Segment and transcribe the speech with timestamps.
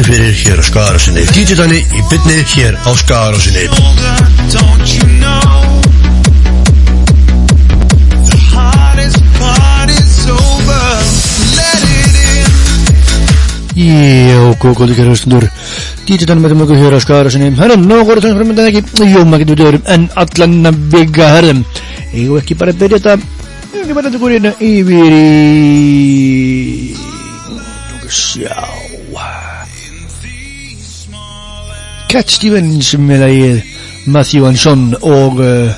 [0.00, 3.68] Bjarti fyrir hér á skagarásinni DJ Danni í bytni hér á skagarásinni
[13.76, 15.44] Jó, góð, góð, ekki hlustundur.
[16.08, 18.82] DJ Danni með mjög hér á skagarásinni Herðum, ná, góður tónum frum en það ekki?
[19.04, 21.60] Jó, maður getur við dögurum en allan að byggja herðum
[22.14, 23.20] Ég og ekki bara byrja þetta?
[23.74, 25.28] Ég ekki bara þetta góður hérna yfir í...
[28.08, 28.89] Sjá.
[32.10, 35.70] Cat Stevens með lægið Matthew and Son og uh,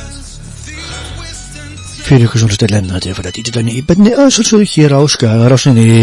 [2.06, 4.70] fyrir ykkur svona stöðlenn að þetta er fyrir að dýta þannig í benni að svolsögur
[4.72, 5.98] hér á skæðarásninni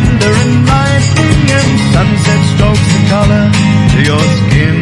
[0.00, 3.44] thunder and lightning and sunset strokes the color
[3.92, 4.76] to your skin.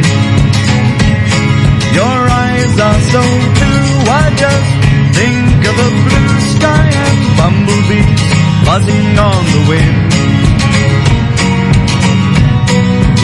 [1.99, 3.23] Your eyes are so
[3.57, 4.71] blue, I just
[5.17, 8.23] think of a blue sky and bumblebees
[8.65, 9.97] buzzing on the wind.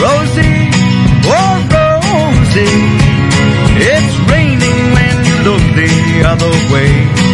[0.02, 0.60] Rosie,
[1.32, 2.84] oh Rosie,
[3.92, 5.92] it's raining when you look the
[6.32, 7.25] other way.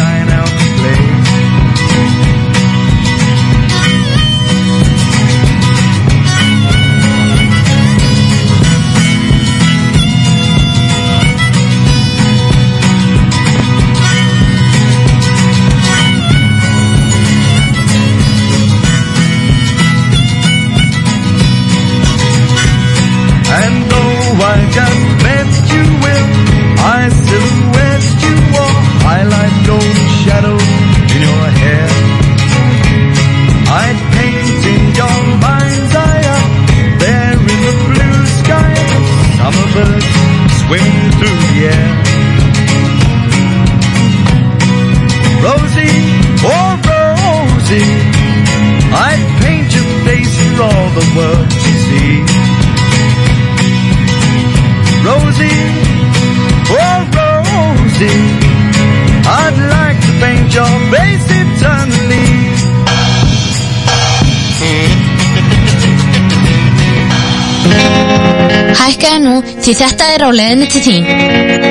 [0.00, 0.47] I out.
[69.24, 71.67] Nú því þetta er á leiðinni til þín.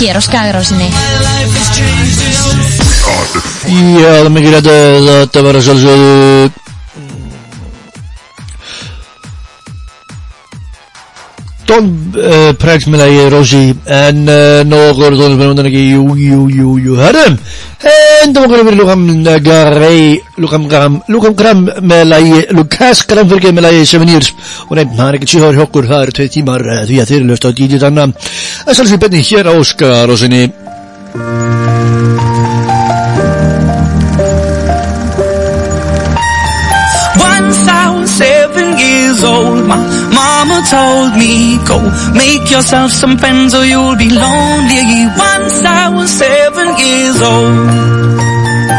[0.00, 0.88] Hér á Skagarásinni.
[3.70, 6.60] Já, það er mikið rétt að þetta var að sjálfsögðu
[11.70, 15.84] uh, Prex með lagi Rosi en uh, nokkur tónlismenn undan ekki.
[15.94, 17.38] Jú, jú, jú, jú, herrum
[18.20, 23.66] endum okkur yfir Lukam Garey Lukam Gram, Lukam Gram með lagi Lukas Gram fyrir með
[23.68, 24.32] lagi Seven Years.
[24.68, 27.12] Og nefn, það er ekki tíu hjá okkur það eru tvei tímar uh, því að
[27.12, 28.06] þeir eru löst á DJ Danna
[29.50, 30.52] á Skarosinni
[37.16, 39.78] Once I was seven years old, my
[40.14, 41.78] mama told me, go
[42.14, 45.06] make yourself some friends or you'll be lonely.
[45.16, 48.70] Once I was seven years old.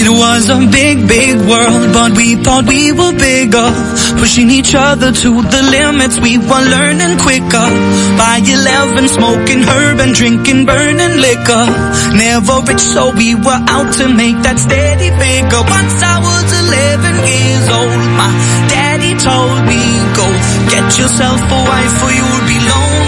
[0.00, 3.68] It was a big, big world, but we thought we were bigger.
[4.18, 7.66] Pushing each other to the limits, we were learning quicker.
[8.18, 11.64] By 11, smoking herb and drinking burning liquor.
[12.14, 15.62] Never rich, so we were out to make that steady figure.
[15.62, 18.30] Once I was 11 years old, my
[18.68, 19.80] daddy told me,
[20.18, 20.26] go
[20.72, 23.07] get yourself a wife or you'll be lonely.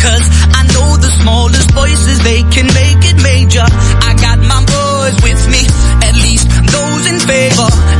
[0.00, 0.26] Cause
[0.56, 3.64] I know the smallest voices, they can make it major.
[3.64, 5.62] I got my boys with me,
[6.08, 7.99] at least those in favor.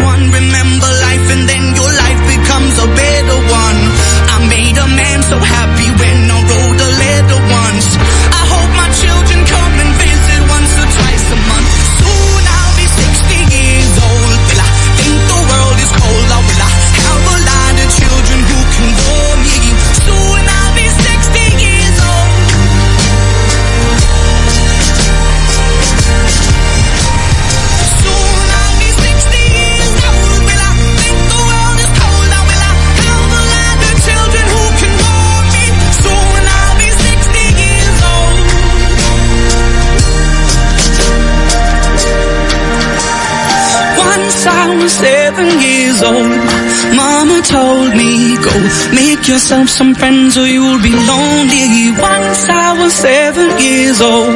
[0.00, 0.32] 61.
[0.32, 3.80] Remember life and then your life becomes a better one.
[4.32, 5.79] I made a man so happy
[45.30, 46.40] seven years old,
[46.96, 48.54] Mama told me, go
[48.94, 51.90] make yourself some friends or you'll be lonely.
[51.92, 54.34] Once I was seven years old.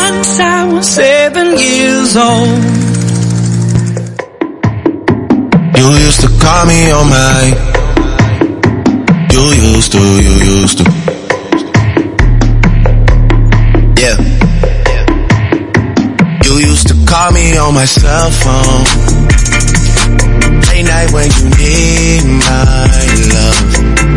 [0.00, 2.62] Once I was seven years old.
[5.78, 7.42] You used to call me on my.
[9.34, 11.01] You used to, you used to.
[17.72, 18.84] On my cell phone.
[20.68, 22.84] Late night when you need my
[23.32, 23.58] love.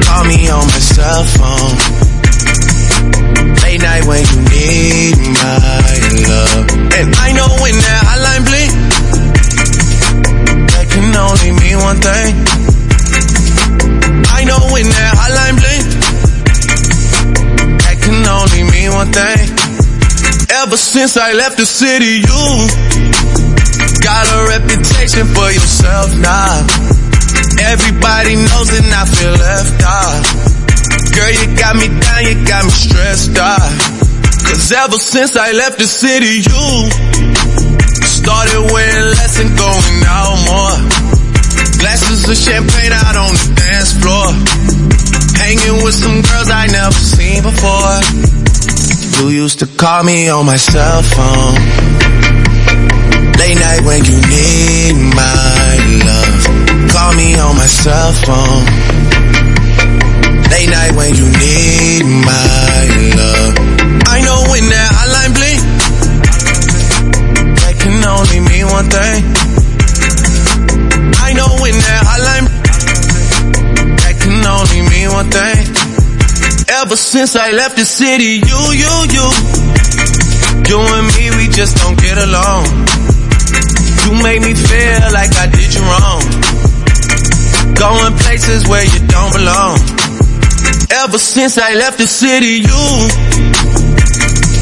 [0.03, 1.75] Call me on my cell phone.
[3.63, 5.87] Late night when you need my
[6.27, 6.67] love.
[6.99, 8.71] And I know when that hotline blink
[10.71, 12.35] that can only mean one thing.
[14.35, 15.85] I know when that hotline blink,
[17.83, 19.47] that can only mean one thing.
[20.49, 22.94] Ever since I left the city, you
[25.13, 26.65] for yourself now.
[27.61, 30.25] Everybody knows and I feel left out.
[31.13, 33.69] Girl, you got me down, you got me stressed out.
[34.49, 36.89] Cause ever since I left the city, you
[38.01, 40.77] Started wearing less and going out more.
[41.77, 44.25] Glasses of champagne out on the dance floor.
[45.37, 48.01] Hanging with some girls I never seen before.
[49.21, 52.24] You used to call me on my cell phone.
[53.39, 55.75] Late night when you need my
[56.07, 56.41] love.
[56.91, 58.65] Call me on my cell phone.
[60.51, 62.79] Late night when you need my
[63.19, 63.53] love.
[64.07, 65.61] I know when that hotline blink
[67.59, 69.19] that can only mean one thing.
[71.19, 72.47] I know when that hotline
[74.01, 75.75] that can only mean one thing.
[76.69, 79.25] Ever since I left the city, you, you, you,
[80.69, 83.14] you and me, we just don't get along.
[84.05, 86.21] You made me feel like I did you wrong.
[87.73, 89.81] Going places where you don't belong.
[90.93, 92.85] Ever since I left the city, you,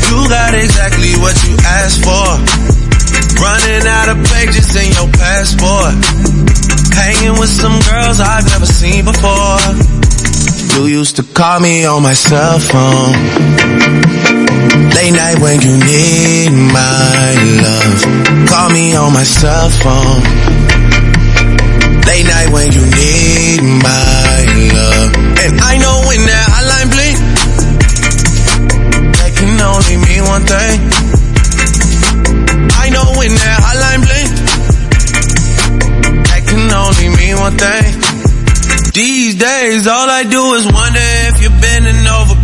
[0.07, 2.39] you got exactly what you asked for.
[3.43, 5.91] Running out of pages in your passport.
[6.95, 9.59] Hanging with some girls I've never seen before.
[10.79, 14.32] You used to call me on my cell phone.
[14.71, 17.99] Late night when you need my love.
[18.47, 20.21] Call me on my cell phone.
[22.07, 25.11] Late night when you need my love.
[25.43, 27.17] And I know when that hotline blink,
[29.19, 30.79] that can only mean one thing.
[32.83, 34.31] I know when that hotline blink,
[36.27, 37.91] that can only mean one thing.
[38.93, 42.35] These days, all I do is wonder if you're bending over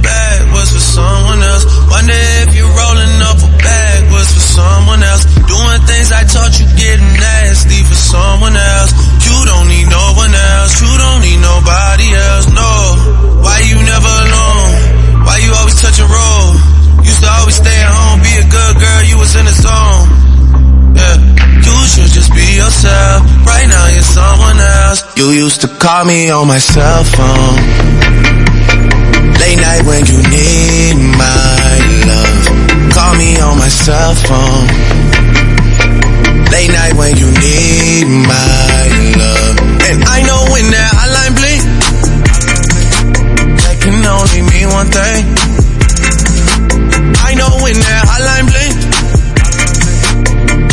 [2.09, 5.29] Wonder if you're rolling up a backwards for someone else.
[5.45, 8.97] Doing things I taught you getting nasty for someone else.
[9.29, 10.81] You don't need no one else.
[10.81, 12.49] You don't need nobody else.
[12.49, 13.45] No.
[13.45, 15.21] Why you never alone?
[15.21, 16.49] Why you always touch a roll?
[17.05, 19.01] Used to always stay at home, be a good girl.
[19.05, 20.01] You was in the zone.
[20.97, 21.17] Yeah.
[21.61, 23.21] You should just be yourself.
[23.45, 25.05] Right now you're someone else.
[25.13, 28.38] You used to call me on my cell phone.
[29.39, 32.43] Late night when you need my love.
[32.93, 34.67] Call me on my cell phone.
[36.51, 39.55] Late night when you need my love.
[39.89, 41.62] And I know when that hotline blink,
[43.63, 45.24] that can only mean one thing.
[47.24, 48.75] I know when that hotline blink,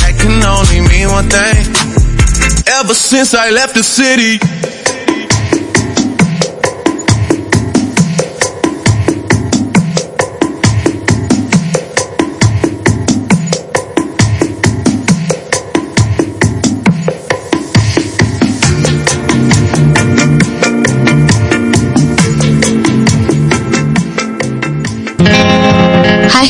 [0.00, 1.62] that can only mean one thing.
[2.66, 4.55] Ever since I left the city.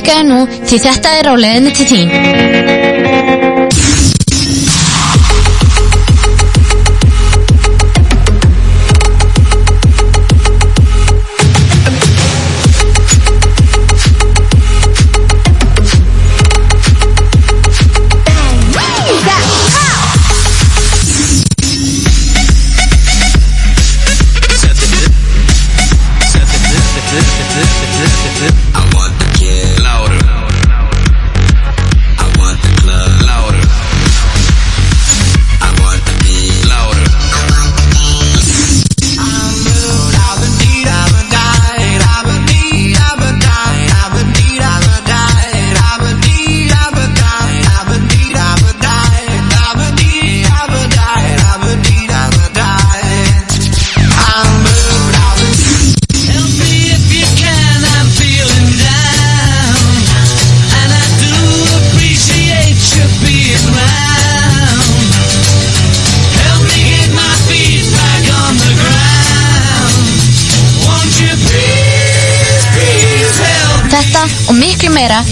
[0.06, 0.36] Hækkaðu nú
[0.70, 2.14] því þetta er á leiðinni til þín.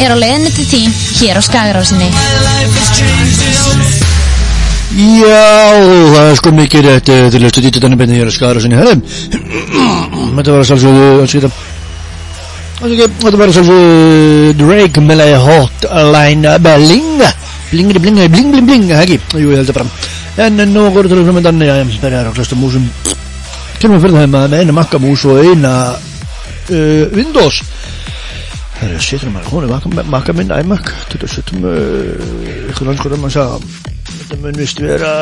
[0.05, 2.09] Er á leiðinni til þín hér á Skagarásinni.
[4.95, 5.75] Já,
[6.15, 8.79] það er sko mikið rétt eh, til að stundið þannig beinni hér að skara sinni
[8.79, 9.01] herðum.
[10.37, 11.51] Þetta var að sjálfsögðu, að skita.
[12.85, 17.27] Þetta var að sjálfsögðu Drake með lagi Hotline Bling.
[17.73, 19.19] Blingri blingi, bling bling bling, ekki?
[19.35, 19.93] Jú, ég held það fram.
[20.45, 22.87] En nú voru til að framöndan, já, það er að klasta músum.
[23.81, 25.73] Kjörnum fyrir það með eina makkamús og eina
[26.71, 27.65] uh, Windows.
[31.31, 33.59] Sétum, uh, ykkur landskur um að sagða,
[34.11, 35.13] þetta mun vist vera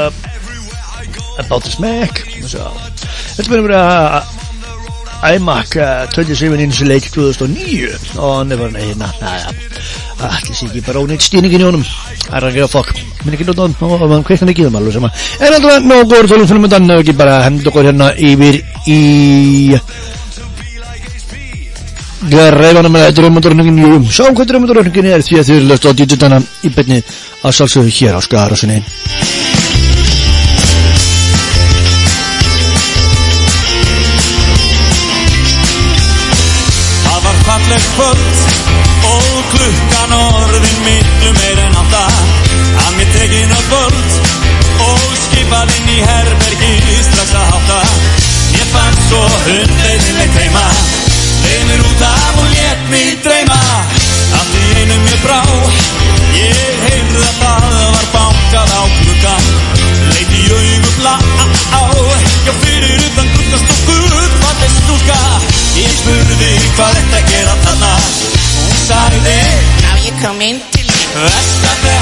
[1.42, 2.88] about smack, að sagða,
[3.36, 3.82] þetta mun vera
[5.32, 9.52] iMac uh, 27 inch late 2009 og bara neina, næja,
[10.26, 11.86] allir sé ekki bara óneitt stýningin í honum,
[12.26, 15.12] það er að gera fokk, minn ekki nóttan og mann kveikna ekki þeim alveg sama,
[15.38, 18.58] en alltaf nógur tólum fyrir myndan, ekki bara hend okkur hérna yfir
[18.90, 19.00] í
[22.22, 26.38] Greifanum með drömmadrönningin, jú, sjáum hvað drömmadrönningin er því að þið eru löst á digitana
[26.62, 27.00] í beinni
[27.42, 28.76] að sjálfsögðu hér á skarasinni.
[37.02, 38.40] Það var fallegt kvöld
[39.10, 42.06] og klukkan orðin miklu meir en átta
[42.86, 44.18] að mér tekin á völd
[44.86, 46.74] og skipað inn í herbergi
[47.10, 47.84] strax að hátta.
[48.54, 50.68] Ég fann svo hundleiðinlegt heima
[51.68, 53.60] mér út af og létt mig dreyma.
[54.38, 55.40] Allt í einu mér brá
[56.36, 59.44] ég heyrði að það var bankað á klukkan
[60.12, 61.16] leit í augu blá
[62.46, 64.16] já fyrir utan glukkan stóð
[64.66, 65.20] er stúlka.
[65.78, 67.92] Ég spurði hvað þetta gera þarna?
[68.58, 69.38] Hún sagði
[69.82, 70.62] Now you come in
[71.12, 72.01] þetta var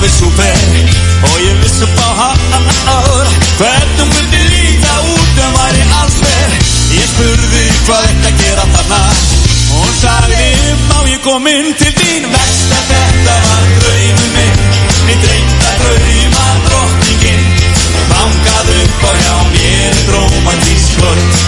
[0.00, 0.56] alveg súper
[1.28, 3.26] og ég vissi upp á hár.
[3.58, 6.52] Hvernig myndi líta út en væri alls ver.
[6.96, 9.00] Ég spurði hvað þetta gera þarna.
[9.70, 10.48] Hún sagði
[10.88, 12.24] má ég kom inn til þín?
[12.32, 14.58] Vest að þetta var draumur minn.
[15.04, 17.44] Mér dreymt að drauma drottningin
[18.10, 21.38] Bankað upp á hjá mér drómatískvöld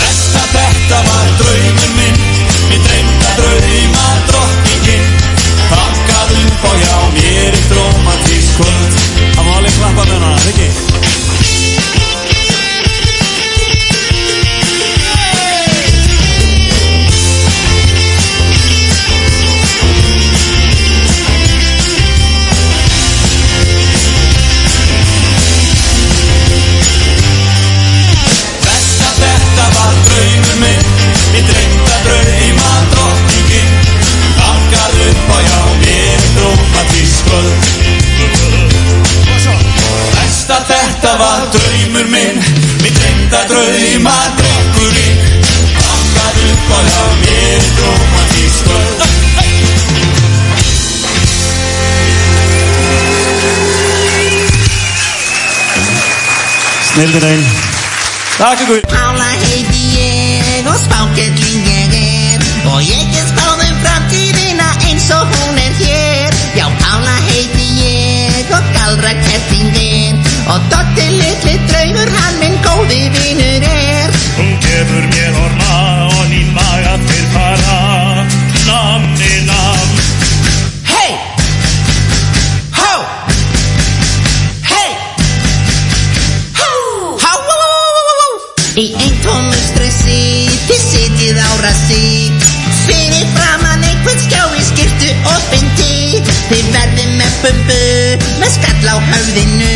[0.00, 1.91] Vest að þetta var draumur minn
[6.72, 8.96] Bankað upp á hjá mér drómatískvöld
[9.36, 10.91] Það má alveg klappa með hana, ekki?
[56.92, 57.44] Snildur einn
[58.36, 64.66] Takk ykkur Pála heiti ég og spákelling ég er Og ég get spáð um framtíðina
[64.88, 66.36] eins og hún er hér.
[66.58, 70.20] Já, Pála heiti ég og galdra keppingin
[70.52, 74.12] Og Dotti litli draumur hann minn góði vinur er.
[74.36, 75.80] Hún gefur mér orma
[76.18, 77.80] og í maga til fara.
[78.66, 79.32] Namni
[97.42, 97.80] bumbu
[98.42, 99.74] með skall á höfðinu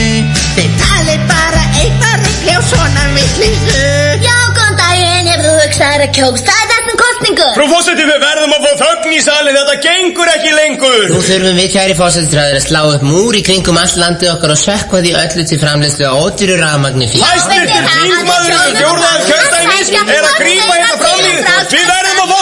[0.57, 3.83] Þið talið bara eitthvað regli á svona vittlísu
[4.24, 7.48] Já, góðan daginn, hefur þú hugsað þér að kjósa þessum kostningu?
[7.57, 11.05] Frú fósiti, við verðum að fá þögn í salin, þetta gengur ekki lengur.
[11.12, 14.61] Nú þurfum við kæri fósættistræður að slá upp múr í kringum all landið okkar og
[14.62, 17.26] sökva því öllu til framleiðslu á ódýru rafmagni fyrir.
[17.26, 21.37] Hæstvirtur þingmaður fjórðað kjördæmis er að grípa hérna fram í.
[21.76, 22.36] Við verðum að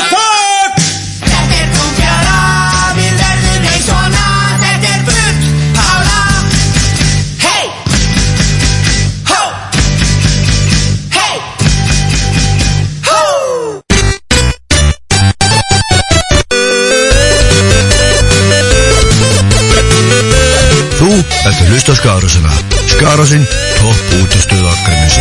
[21.93, 22.53] Skarásina
[22.87, 25.21] Skarásinn, topp útastöð Akranesi.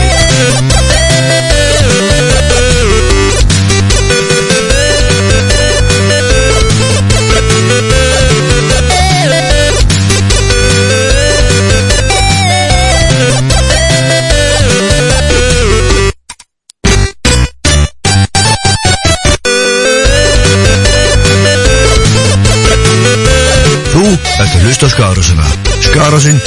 [23.94, 25.46] Þú ert að hlusta Skarásina
[25.84, 26.40] Skarásinn,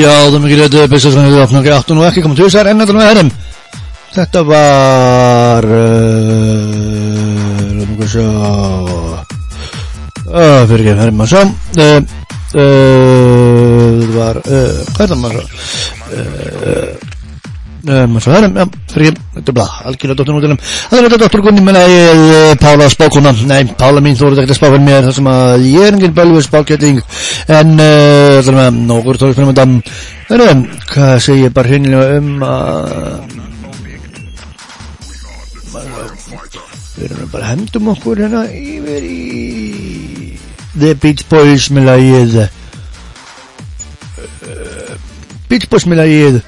[0.00, 3.08] Já, er mikið byrstu svona við opnum ekki og ekki komið til þessar enn með
[3.10, 3.30] herrum
[4.10, 5.66] Þetta var
[7.76, 8.24] Lóðum við sjá.
[10.30, 11.42] Uh, Fyrir ekki herrum að sjá.
[11.76, 12.00] Uh,
[12.56, 15.46] uh, Þetta var uh, Hvað er það maður uh,
[17.84, 21.06] uh, maður svo herrum, já, fyrir ekki Þetta er blá, algjörlega dóttur nútilum Það er
[21.06, 23.30] þetta dóttur Gunni minna ég uh, Pála spákona.
[23.48, 25.96] Nei, Pála mín þú voruð ekkert að spá fyrir mér þar sem að ég er
[25.96, 26.98] engin bölvið spákjöting
[27.56, 29.72] En uh, það er með nokkur tók fyrir myndan
[30.28, 30.60] En um,
[30.92, 32.68] hvað segir ég bara hreinlega um að
[37.00, 40.36] Við erum bara hendum okkur hérna yfir í
[40.76, 42.48] The Beach Boys með lagið uh,
[45.48, 46.42] Beach Boys með lagið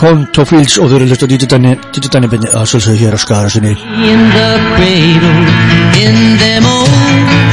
[0.00, 1.26] Konto Fields og þau eru hlusta
[2.14, 3.74] Danni byrni að svolsögðu hér á skara sinni
[4.08, 5.44] in the cradle
[6.00, 7.49] in them old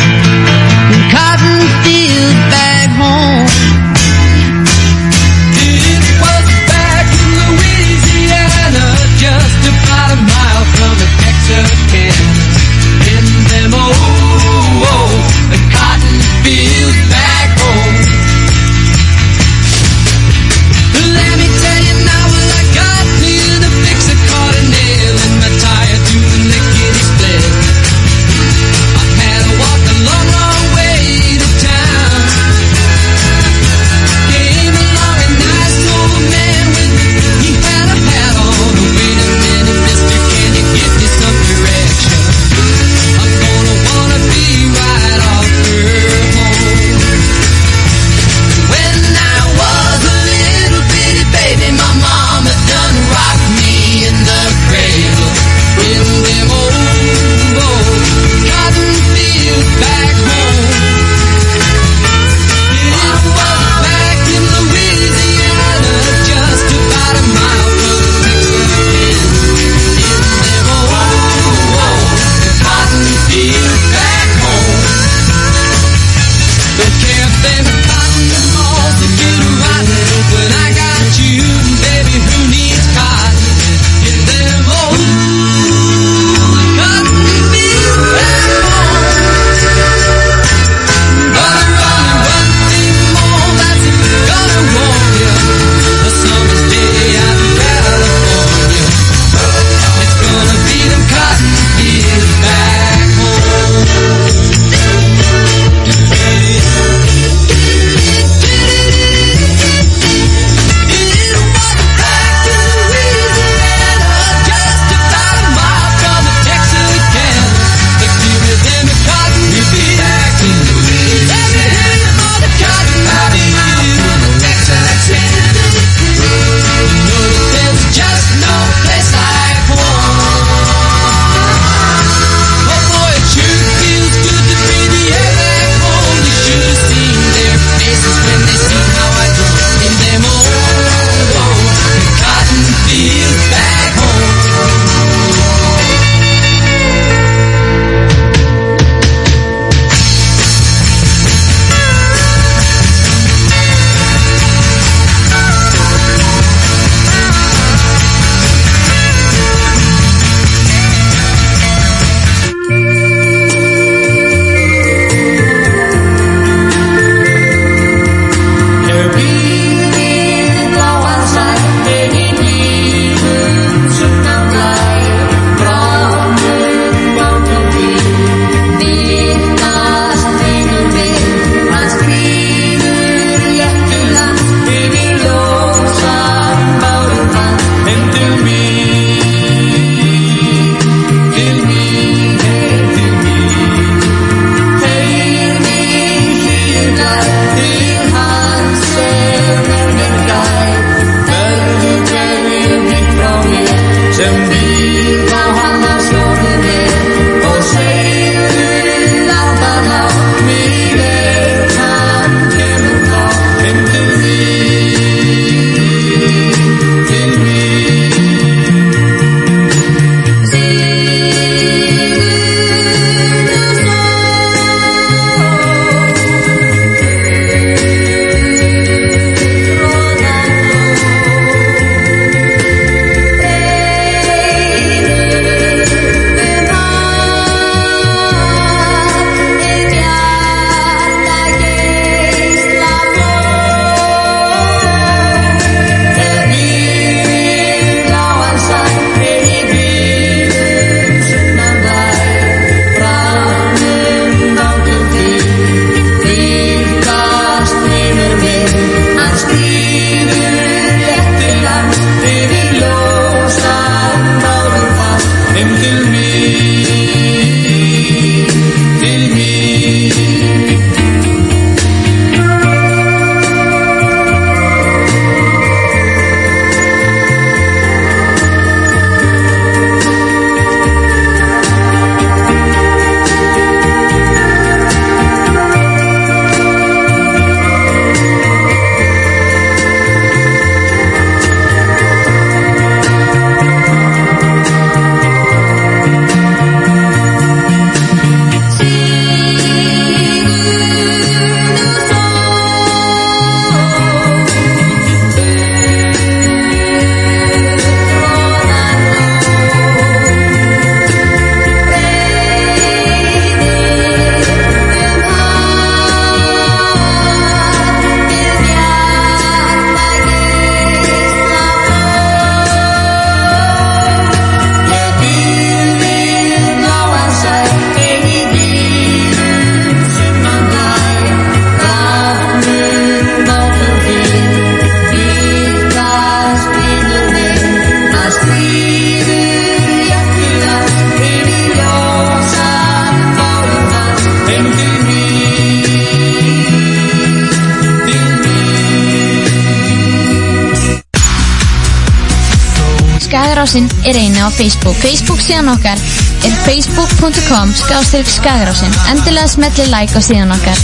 [354.58, 354.98] Facebook.
[354.98, 356.02] Facebook síðan okkar
[356.48, 358.94] er facebook.com skástrík Skagarásin.
[359.12, 360.80] Endilega smelli like á síðan okkar.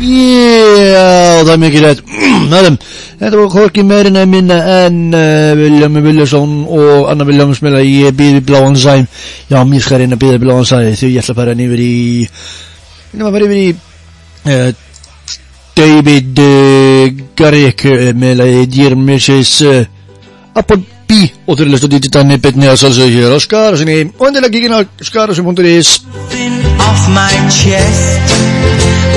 [0.00, 2.02] Já, það er
[2.50, 2.76] Næðum,
[3.20, 8.40] Þetta var hvorki meirinn að minna en uh, William Williamson og Anna að ég býði
[8.48, 9.04] bláan sæm
[9.50, 11.96] Já, mér skal reyna að býða bláan sæm því ég ætla að fara nýfur í
[12.24, 13.68] ég ætla að fara yfir í
[14.54, 14.70] uh,
[15.76, 19.52] David uh, Garrick uh, með að Dear Mrs.
[19.64, 19.84] Uh,
[20.60, 24.26] Appleby og þú er að lesta dítið þannig betni að salsa hér á Skarasinni og
[24.28, 25.94] endilega kíkin á skarasin.is
[26.90, 28.36] off my chest.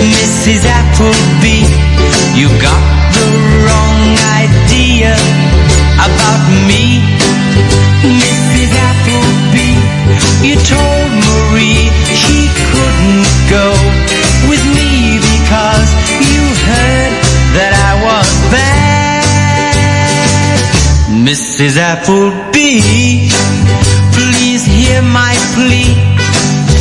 [0.04, 0.64] Mrs.
[0.80, 1.60] Appleby,
[2.40, 2.84] you got
[3.16, 3.28] the
[3.64, 4.04] wrong
[4.44, 5.16] idea
[6.08, 7.04] about me.
[8.04, 8.72] Mrs.
[8.90, 9.72] Appleby,
[10.48, 12.03] you told Marie
[21.34, 21.78] Mrs.
[21.78, 23.28] Appleby,
[24.13, 25.98] please hear my plea.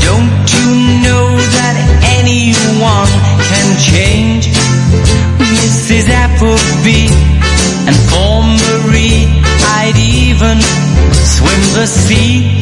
[0.05, 0.69] Don't you
[1.01, 1.77] know that
[2.21, 3.09] anyone
[3.49, 4.53] can change?
[5.57, 6.13] Mrs.
[6.13, 7.09] Appleby
[7.89, 9.25] and for Marie
[9.81, 10.61] I'd even
[11.17, 12.61] swim the sea.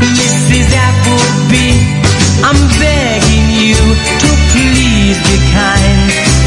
[0.00, 0.72] Mrs.
[0.72, 1.84] Appleby,
[2.48, 6.00] I'm begging you to please be kind.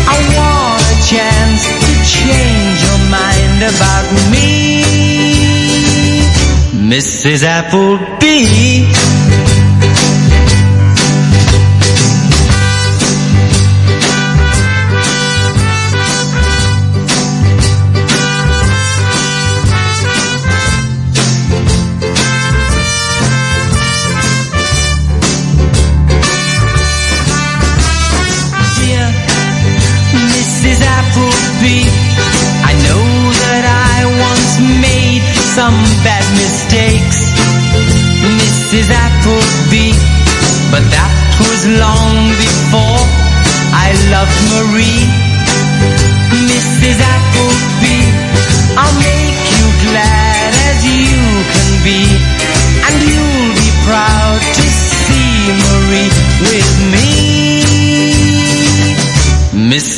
[0.10, 1.77] I want a chance
[3.60, 4.82] mind about me.
[6.90, 7.44] Mrs.
[7.44, 8.88] Appleby.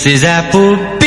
[0.10, 0.99] Mrs.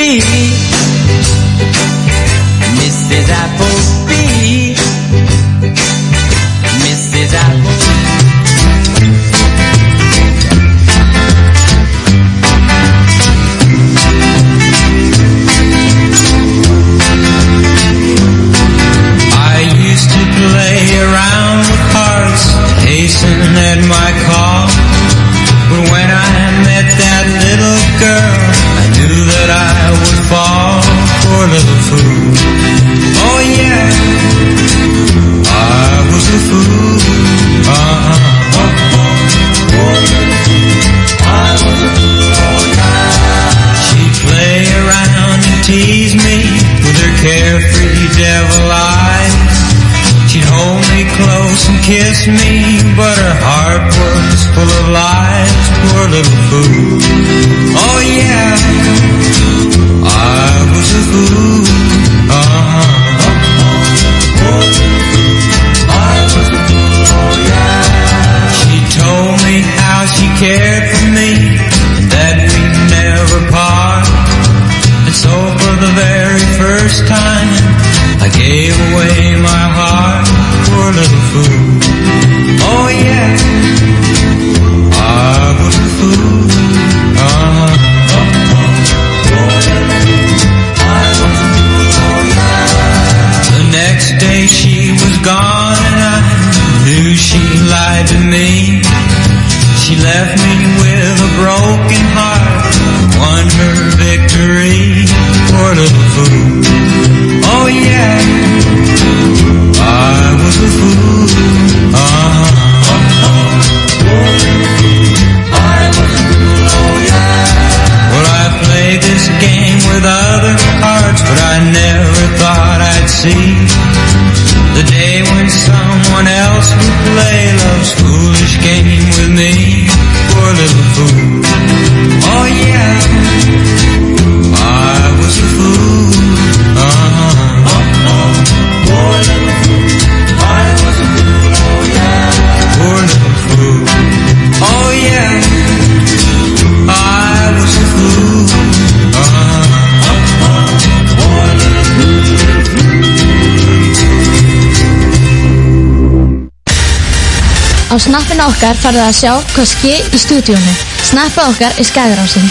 [157.92, 160.74] Á snappinu okkar farið að sjá hvað ske í stúdíónu.
[161.04, 162.46] Snappið okkar er skagarásin.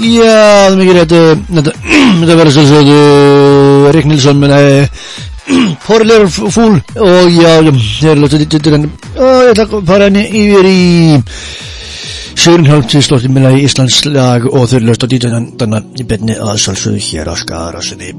[0.00, 0.36] Já,
[0.70, 4.68] það mikið rétt uh, Þetta, verður svo svo uh, Rick Nilsson menn að
[5.82, 10.06] Poor Little Fool og já, ég er lótið þetta en og ég ætla að fara
[10.06, 10.80] henni yfir í
[12.40, 16.38] Sjörinhjálp til slóttin minna í Íslands lag og þau löst á dítjöndan þannig í betni
[16.38, 18.14] að sjálfsögðu hér á skarasinni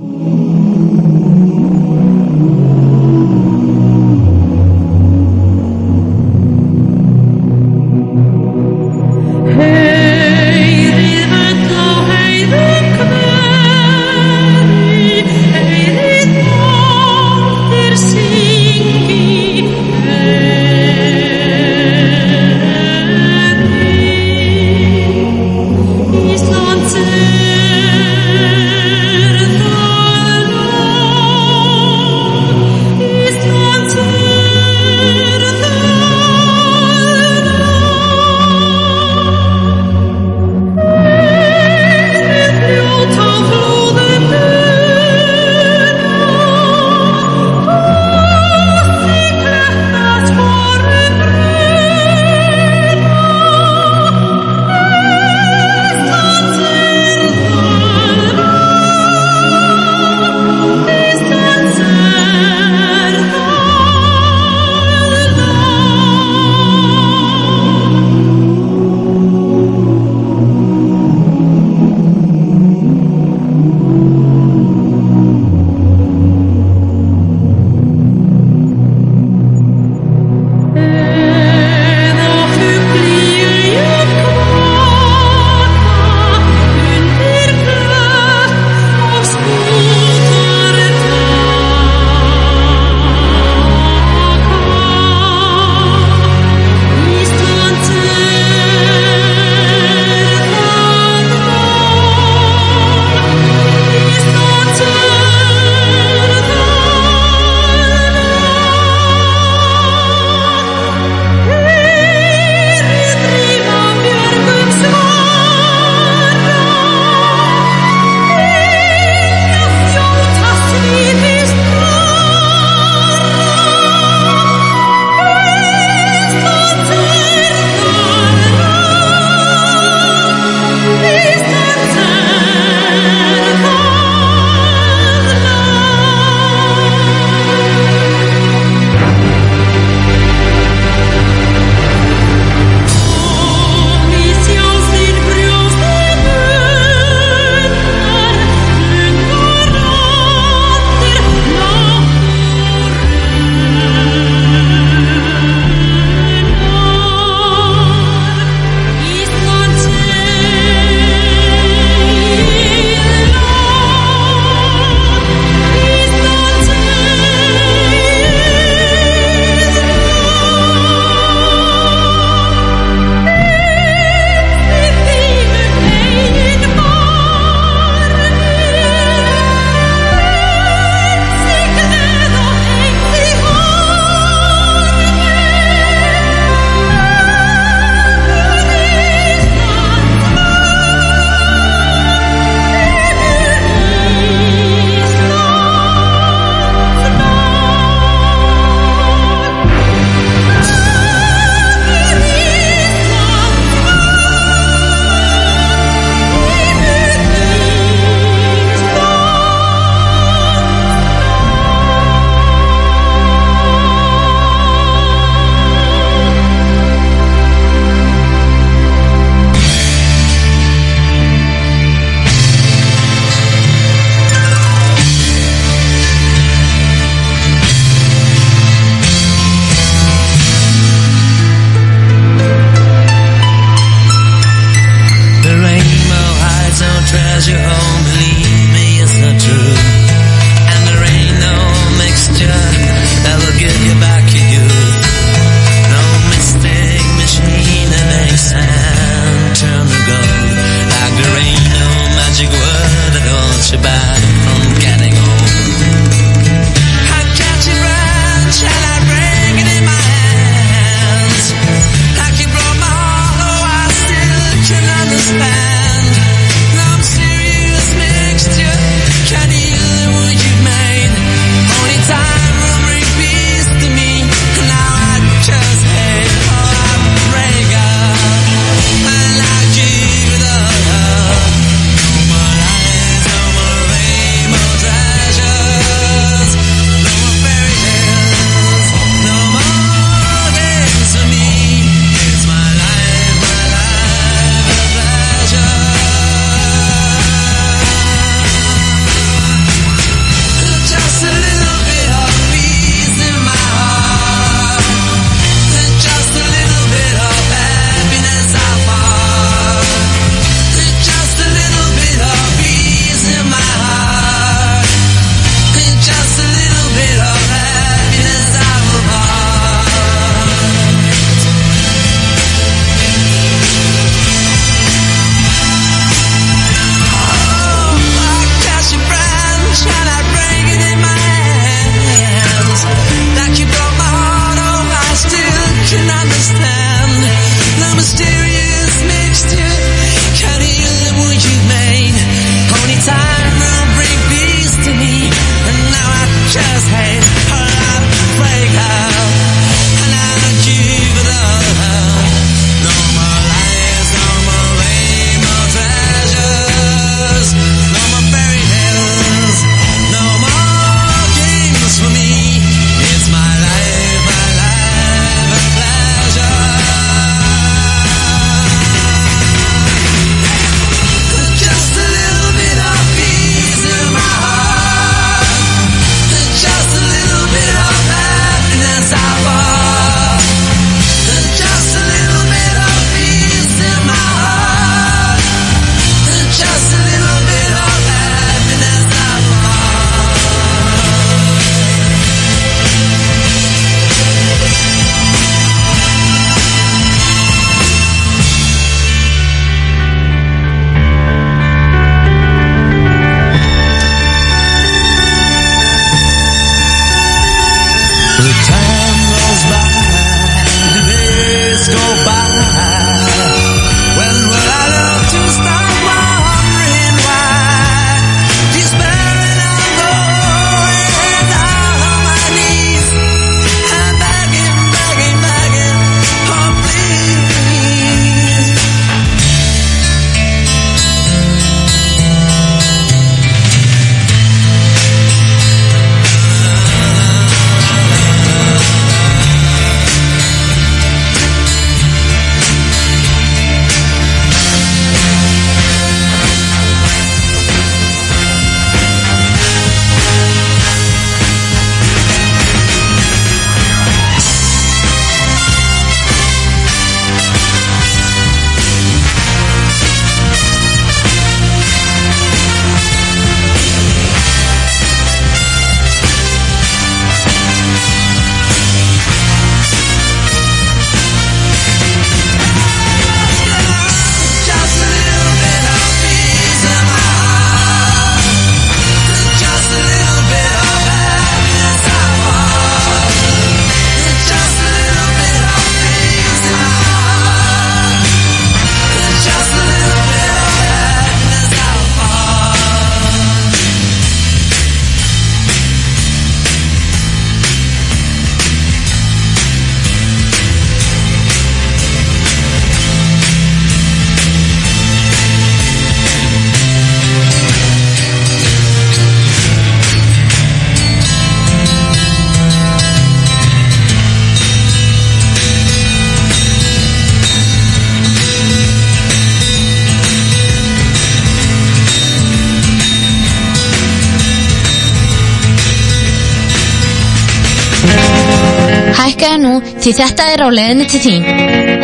[529.51, 532.00] Hækkaðu nú því þetta er á leiðinni til þín.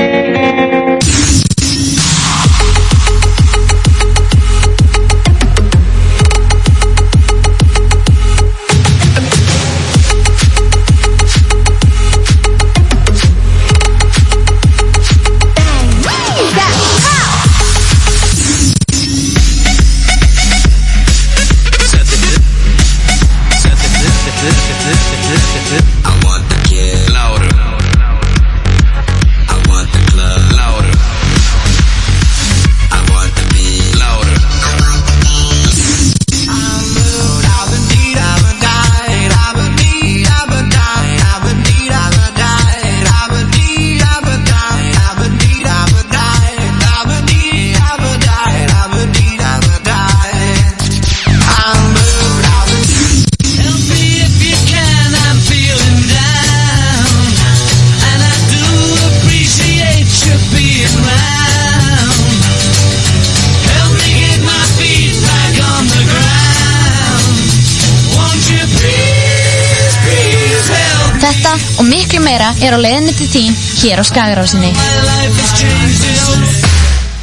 [73.82, 74.72] Hér á Skagarásinni.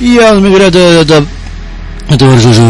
[0.01, 1.25] Já, það er mikið rætt að þetta
[2.05, 2.67] Þetta var svo svo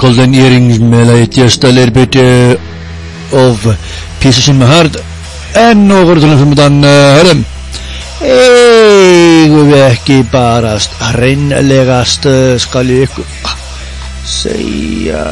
[0.00, 3.64] Golden Earrings með lagi Just a little bit uh, of
[4.20, 4.98] Pieces in my heart.
[5.56, 7.40] En nú voru talað fyrir uh, hörðum.
[8.20, 12.28] Eigum við ekki barast Reynlegast
[12.60, 13.56] skal ég ykkur
[14.28, 15.24] segja.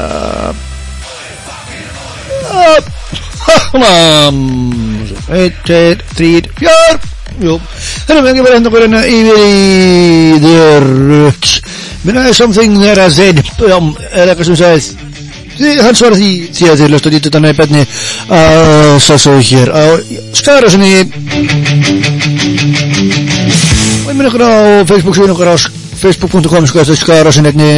[5.28, 7.07] Eitt, tveir, þrýr, fjör
[8.08, 8.56] Þannig yfir
[9.48, 11.52] í The Roots.
[12.06, 13.42] Minna er something there I said
[13.74, 15.06] um, er sem sagði
[15.58, 17.80] Þi- hann svarar því því að þið löstu að dýta þetta næbenni
[18.30, 19.84] að sassu hér á
[20.38, 20.92] Skarasinni
[24.06, 24.52] og ég minn okkur á
[24.86, 25.56] Facebook síðan okkur á
[25.98, 27.70] facebook.com skarasin einni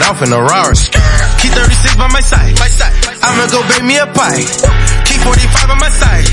[0.00, 0.10] bad.
[0.10, 0.74] Off in a Rari.
[1.38, 2.54] Key 36 by my side.
[3.22, 4.42] I'ma go bake me a pie.
[5.04, 6.26] Key 45 on my side.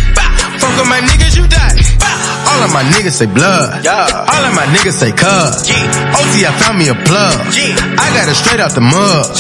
[0.60, 1.15] Fuck with my niggas,
[2.76, 3.72] my niggas say blood.
[3.88, 5.72] All of my niggas say cuz.
[6.12, 7.40] OT, I found me a plug.
[7.48, 9.32] I got it straight out the mud.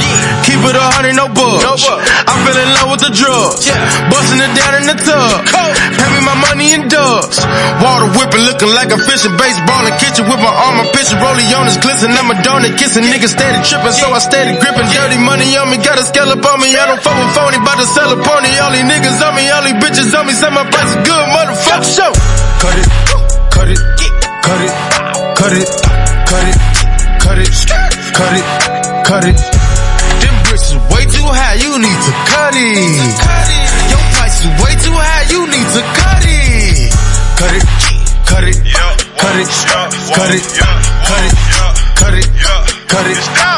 [0.47, 1.83] Keep it a hundred, no bugs.
[1.83, 3.67] I fell in love with the drugs.
[4.07, 5.43] Busting it down in the tub.
[5.51, 7.43] Pay me my money in dubs.
[7.83, 11.19] Water whipping, looking like a fish in baseball in kitchen with my arm, my picture
[11.19, 12.15] rolling on his glisten.
[12.15, 14.87] I'm a donut kissing niggas steady tripping, so I steady gripping.
[14.95, 16.71] Dirty money on me, got a scallop on me.
[16.71, 18.51] I don't fuck with phony, bout to sell a pony.
[18.63, 20.31] All these niggas on me, all these bitches on me.
[20.31, 21.83] Say my price is good, motherfucker.
[21.83, 22.11] Show.
[22.63, 22.87] Cut it,
[23.55, 23.79] cut it,
[24.43, 24.73] cut it,
[25.39, 25.69] cut it,
[26.27, 26.57] cut it,
[27.23, 27.47] cut it,
[28.11, 28.45] cut it,
[29.07, 29.39] cut it.
[30.19, 33.15] Them bricks is way too high, you need to cut it.
[33.91, 36.91] Your price is way too high, you need to cut it.
[37.39, 37.63] Cut it,
[38.27, 38.57] cut it,
[39.15, 39.47] cut it,
[40.11, 41.33] cut it, cut it,
[41.95, 43.54] cut it, cut it, cut it.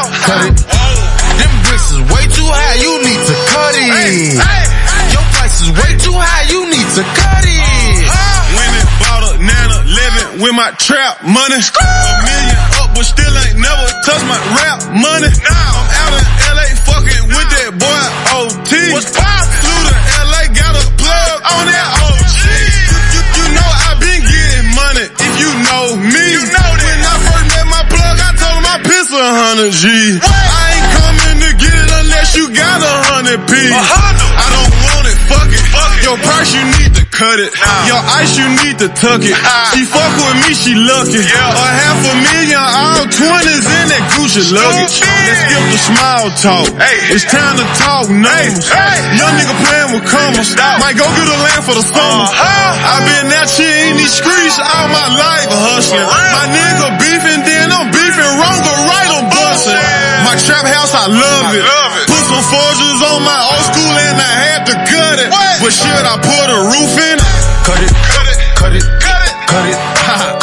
[10.58, 11.54] My trap money.
[11.54, 15.30] A million up, but still ain't never touched my rap money.
[15.30, 18.02] Now I'm out in LA fucking with that boy
[18.34, 18.70] OT.
[18.90, 22.42] What's Flew to LA, got a plug on that OG.
[22.90, 25.06] You, you, you know I been getting money.
[25.06, 26.90] If you know me, you know that.
[26.90, 29.86] When I first met my plug, I told him I piss a hundred G.
[30.18, 33.54] I ain't coming to get it unless you got a hundred P.
[33.62, 35.62] I don't want it, fuck it.
[36.02, 36.87] Your price, you need
[37.18, 37.50] cut it.
[37.90, 39.34] Your ice, you need to tuck it.
[39.74, 41.18] She fuck with me, she lucky.
[41.18, 45.02] A half a million, all twenties in that Gucci luggage.
[45.02, 46.70] Let's skip the smile talk.
[47.10, 48.70] It's time to talk numbers.
[49.18, 50.54] Young nigga playing with commas.
[50.78, 52.30] Might go get a land for the summer.
[52.30, 56.06] I've been out here in these streets all my life hustling.
[56.06, 59.74] My nigga beefing, then I'm beefing wrong or right, I'm busting.
[60.22, 61.66] My trap house, I love it.
[61.66, 61.97] Put
[62.28, 65.32] some forges on my old school and I had to cut it.
[65.64, 67.24] But should I put a roof in it?
[67.64, 69.80] Cut it, cut it, cut it, cut it, cut it,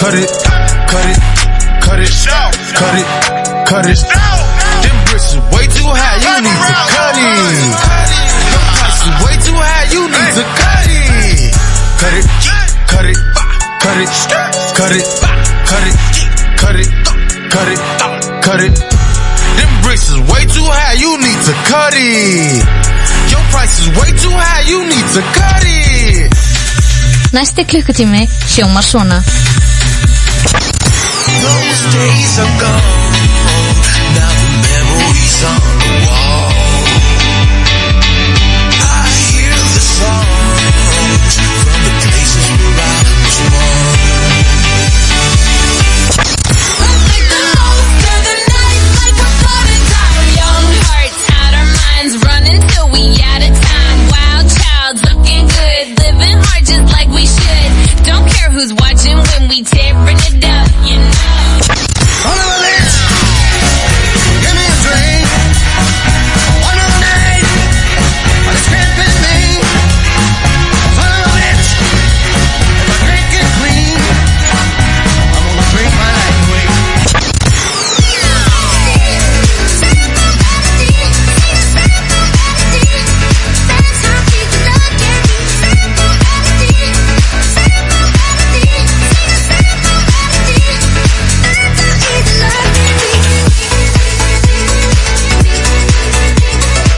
[0.01, 0.29] cut it,
[0.89, 1.21] cut it,
[1.85, 2.09] cut it,
[2.73, 3.05] cut it,
[3.69, 4.01] cut it.
[4.81, 7.69] Them bricks is way too high, you need to cut it.
[8.81, 11.53] Price is way too high, you need to cut it.
[12.01, 12.25] Cut it,
[12.89, 13.17] cut it,
[13.77, 14.09] cut it,
[14.73, 15.05] cut it,
[15.69, 15.95] cut it,
[16.57, 16.89] cut it,
[17.53, 17.79] cut it,
[18.41, 18.94] cut it.
[21.93, 22.63] It.
[23.31, 26.31] Your price is way too high, you need to cut it.
[27.31, 29.23] Næsti klukkutími hljómar svona.
[31.41, 33.24] Those days are gone.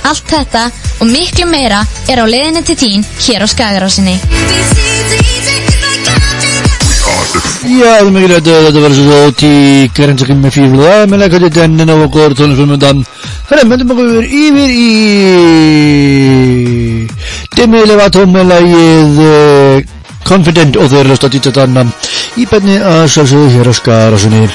[0.08, 0.62] Allt þetta
[1.02, 4.16] og miklu meira er á leiðinni til tín hér á Skagarásinni.
[7.68, 9.52] Já, það er mikið rætt að þetta var svo gótt í
[9.98, 13.04] Grensakinn með fífluða, með leikandi dennin og okkur tónlefumöndan.
[13.50, 14.90] Það er meðum okkur yfir í
[17.58, 19.78] Demiðileg Atómmelægið eh,
[20.28, 21.92] Confident og þau eru löst að dýta þannan
[22.40, 24.48] í benni að sjálfsögðu hér á Skagarásinni.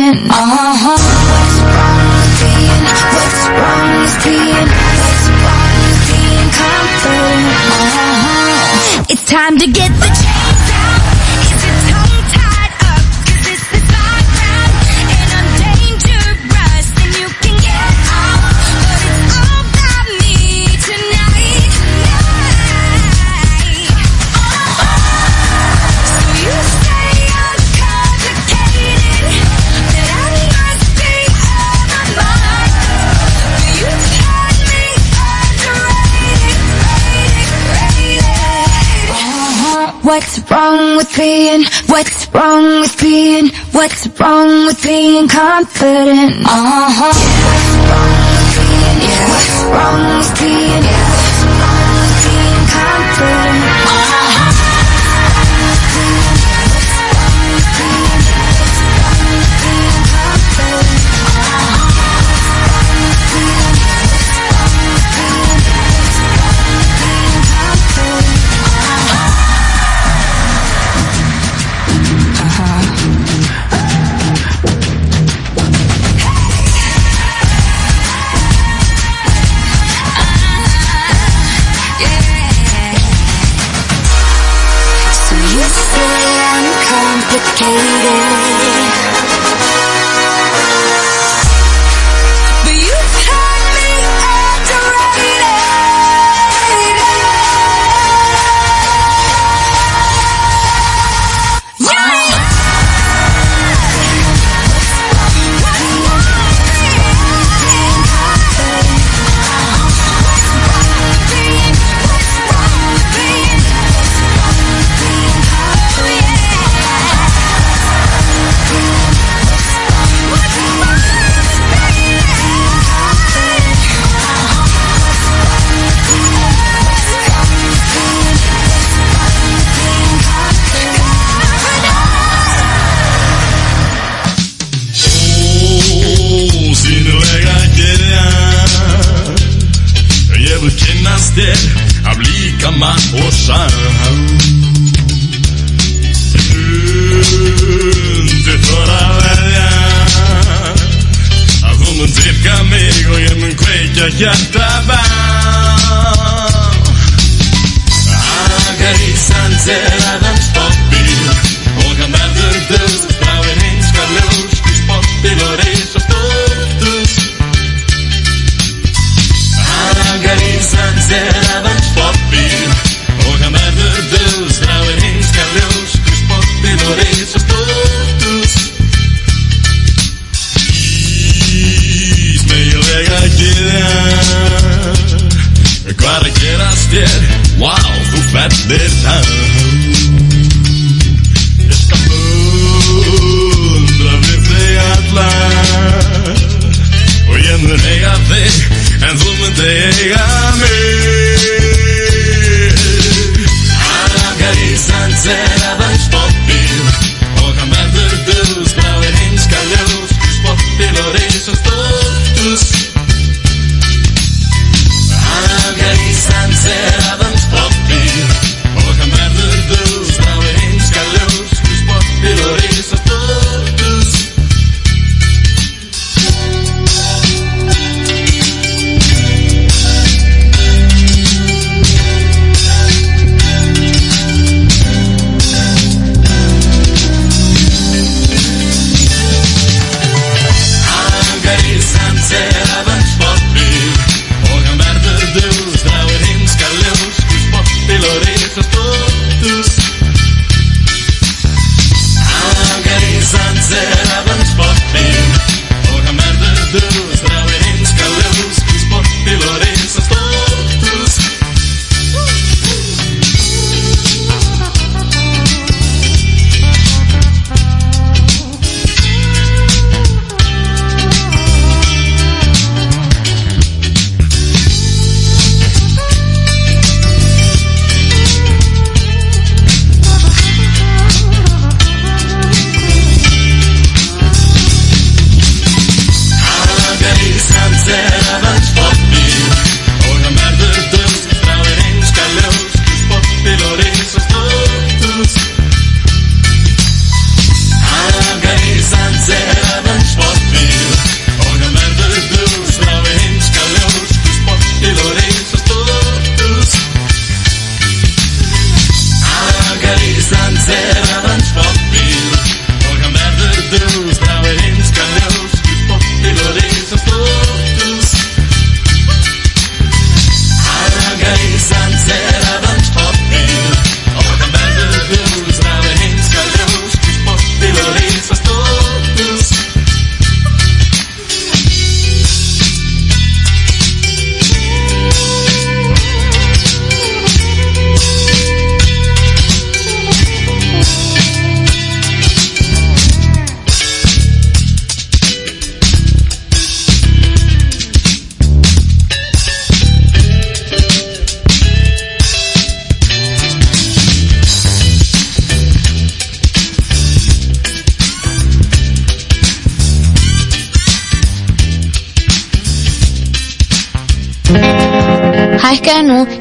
[0.00, 0.67] it on.
[43.88, 46.44] What's wrong with being confident?
[46.44, 47.12] Uh-huh.
[49.00, 49.28] Yeah.
[49.30, 51.07] What's wrong with being, yeah.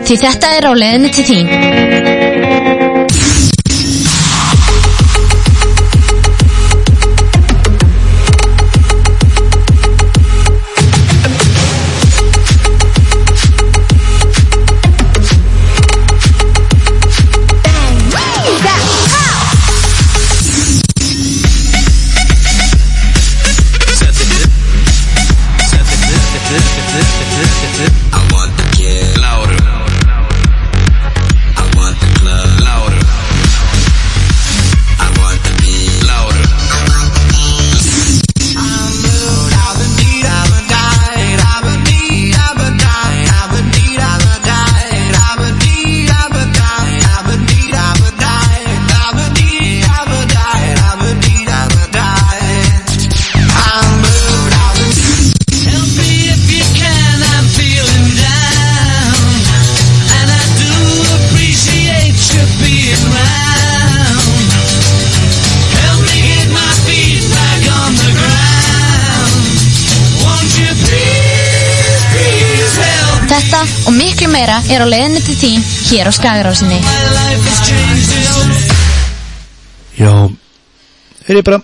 [0.07, 2.06] Því þetta er á leiðinni til þín.
[76.07, 76.79] Hér á Skagarásinni.
[79.97, 80.29] Já,
[81.27, 81.59] er ég bara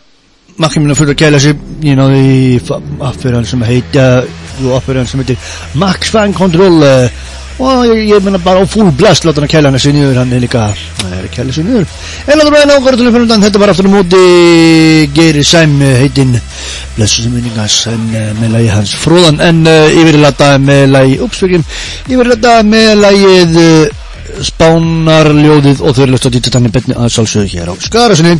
[0.58, 1.40] makki minna fyrir að kæla
[1.82, 2.60] you know, í
[3.02, 4.26] affyrir sem heita
[4.64, 5.38] og affyrir sem heitir
[5.74, 7.08] Max Fan Control uh,
[7.64, 10.20] og ég, ég menna bara á full blast láta hann að kæla hann sig niður
[10.22, 11.88] hann er líka hann er að kæla sig niður.
[12.28, 14.24] En að það ræða nákvæmlega til að fyrir undan þetta var aftur á móti
[15.16, 16.38] Geiri Sæm uh, heitinn
[16.98, 21.68] blessu sem vinningas en uh, með lagi hans fróðan en uh, yfirlata með lagi uppsvegjum
[22.10, 24.00] yfirlata með lagið uh,
[24.44, 28.36] Spánarljóðið og þau eru löst að dýta þannig betni að sálsöðu hér á Skarasinni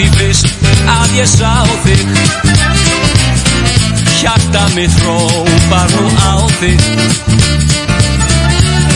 [0.00, 0.46] því fyrst
[0.88, 1.52] að ég sá
[1.84, 2.12] þig.
[4.20, 6.84] Hjarta mitt hrópar nú á þig.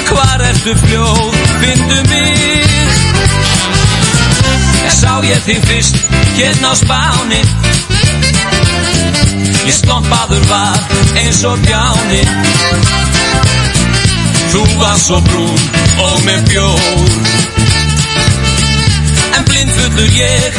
[0.09, 2.65] Hvar ertu fljóð, findu mig?
[4.95, 6.01] Sá ég þig fyrst,
[6.39, 7.43] hérna á spáni.
[9.65, 10.81] Ég slompaður var
[11.21, 12.23] eins og bjáni.
[14.55, 15.61] Þú var svo brún
[16.07, 17.64] og með bjór
[19.77, 20.55] En blindfullur ég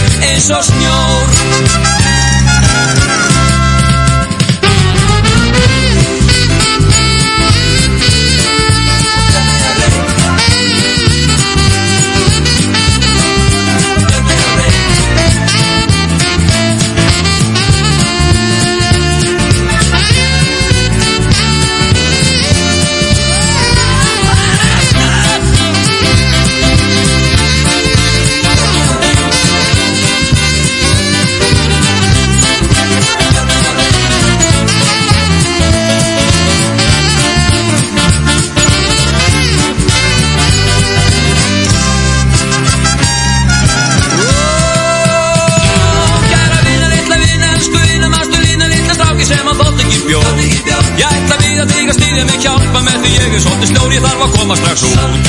[52.15, 55.24] stýðja mig hjálpa með því ég er svolítið slór, ég þarf að koma strax út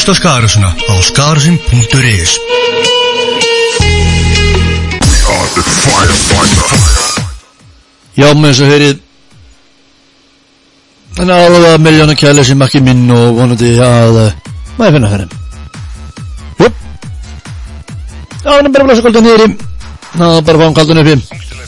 [0.00, 2.32] hlusta á Skagarásuna á skagarasin.is
[8.16, 9.00] Já, með þess að
[11.10, 15.12] Þannig að alveg að miljónu kæli sem ekki minn og vonandi að uh, maður finna
[15.12, 15.28] fyrir
[16.62, 16.72] Jú
[18.40, 19.52] Já, hann er bara að blessa kaldan niður í
[20.16, 21.18] Ná, bara að fá hann kaldan upp í.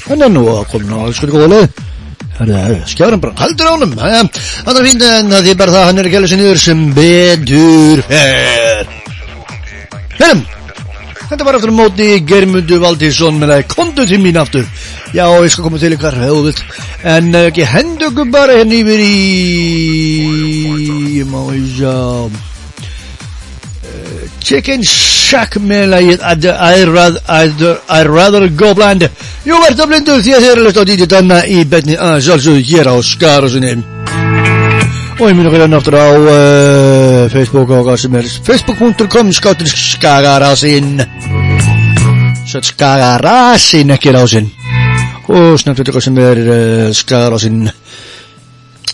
[0.09, 1.81] Hann er nú að koma á alls fyrir góða leið
[2.93, 3.36] Skjáðan bara.
[3.39, 3.93] Kaldur á honum.
[3.98, 4.23] Jæja,
[4.64, 6.60] Það er fínt en það er bara það að hann er að kæli sig niður
[6.62, 8.86] sem betur fer.
[10.19, 10.60] Hérna
[11.32, 14.66] Þetta var aftur á móti Germundu Valdísson með það kondu til mín aftur.
[15.16, 16.60] Já, ég skal koma til ykkar höfðut
[17.09, 19.16] En ekki hendu okkur bara henni yfir í
[21.19, 22.52] Ég má ég sjá
[24.43, 29.06] Chicken Shack með lagið I'd, I'd, rather, I'd, I'd rather go blind.
[29.47, 32.64] Jú, verður blindur því að eru að hlusta á DJ Danna í betni að sjálfsögðu
[32.69, 33.77] hér á Skarasunni
[35.23, 39.70] Og ég minn okkur enn aftur á uh, Facebook og hvað sem er Facebook.com skáttur
[39.70, 40.97] skagarásinn
[42.48, 44.51] Svo skagarásinn ekki rásinn
[45.31, 47.69] Og snart veitur hvað sem er uh, skagarásinn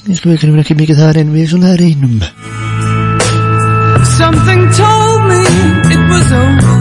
[0.08, 2.18] Ég skal ekki ekki mikið þar en við svona reynum
[4.18, 5.42] Something told me
[5.94, 6.78] it was over.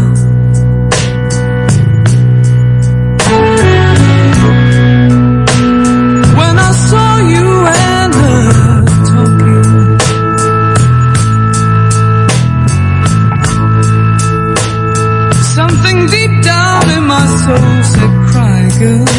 [6.39, 7.47] When I saw you
[7.89, 9.69] and her talking,
[15.55, 19.16] something deep down in my soul said, "Cry, girl."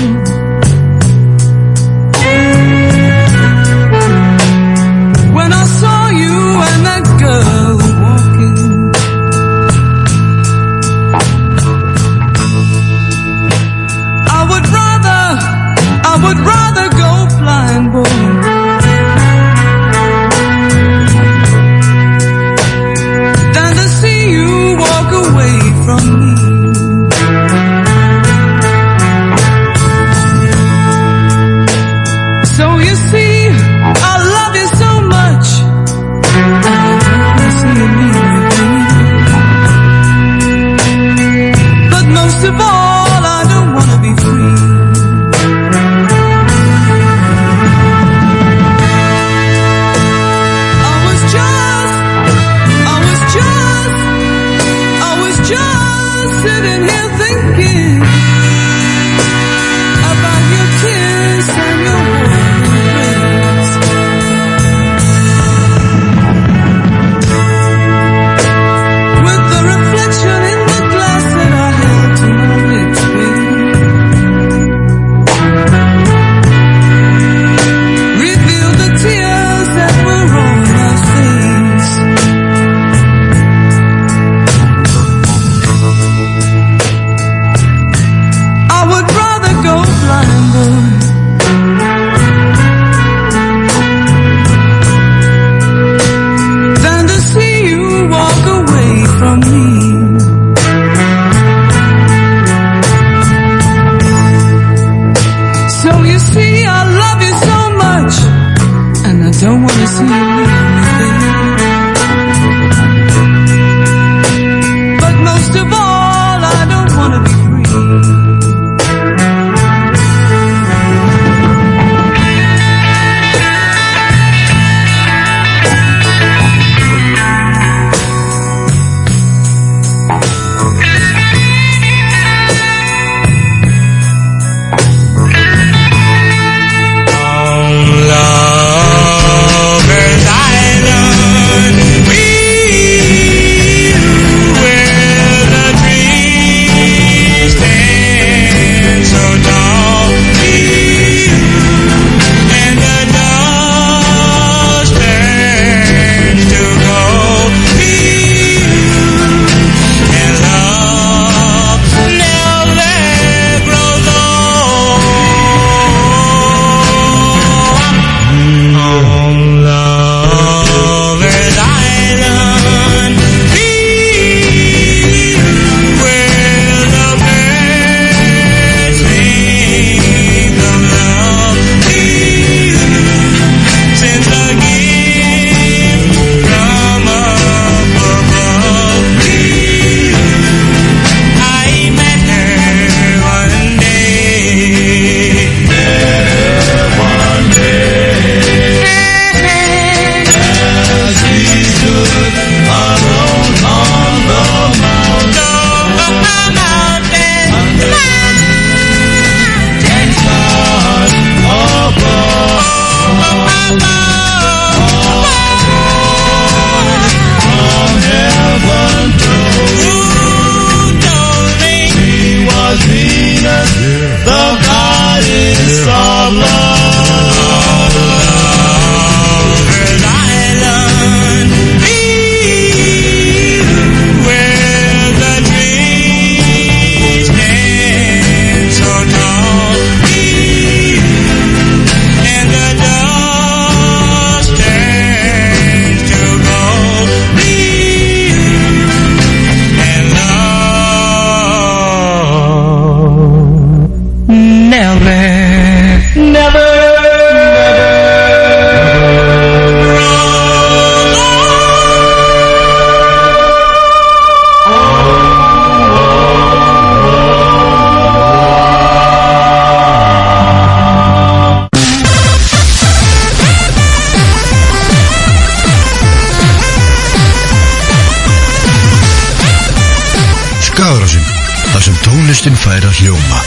[282.68, 283.40] Tónlistin fær að hljóma.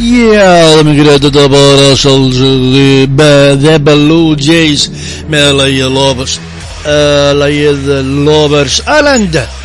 [0.00, 4.88] Já, það mikið rætt þetta bara sjálfsögðu með The Blue Jays
[5.30, 6.36] með lagið Lovers
[6.84, 7.90] uh, lagið
[8.26, 9.59] Lovers Island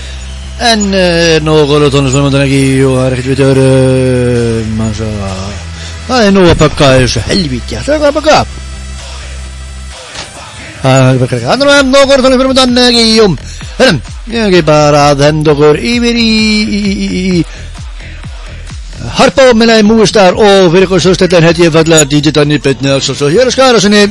[0.64, 5.10] en uh, nokkuð tónlistunum ekki og það er ekkert vitur uh, mansa,
[6.07, 8.40] það er nú að pakka þessu helvíti það er hvað að pakka
[10.86, 13.38] það er pakka það er nokkuð tónlistunum ekki um
[13.76, 14.02] Hörnum,
[14.32, 17.44] ég er bara að henda okkur yfir í,
[19.18, 22.32] Harpa og minnaði Múistar og fyrir ykkur sjóðstættan hætti ég fallega DJ
[22.64, 24.07] Byrni altså svo hér er skara sinni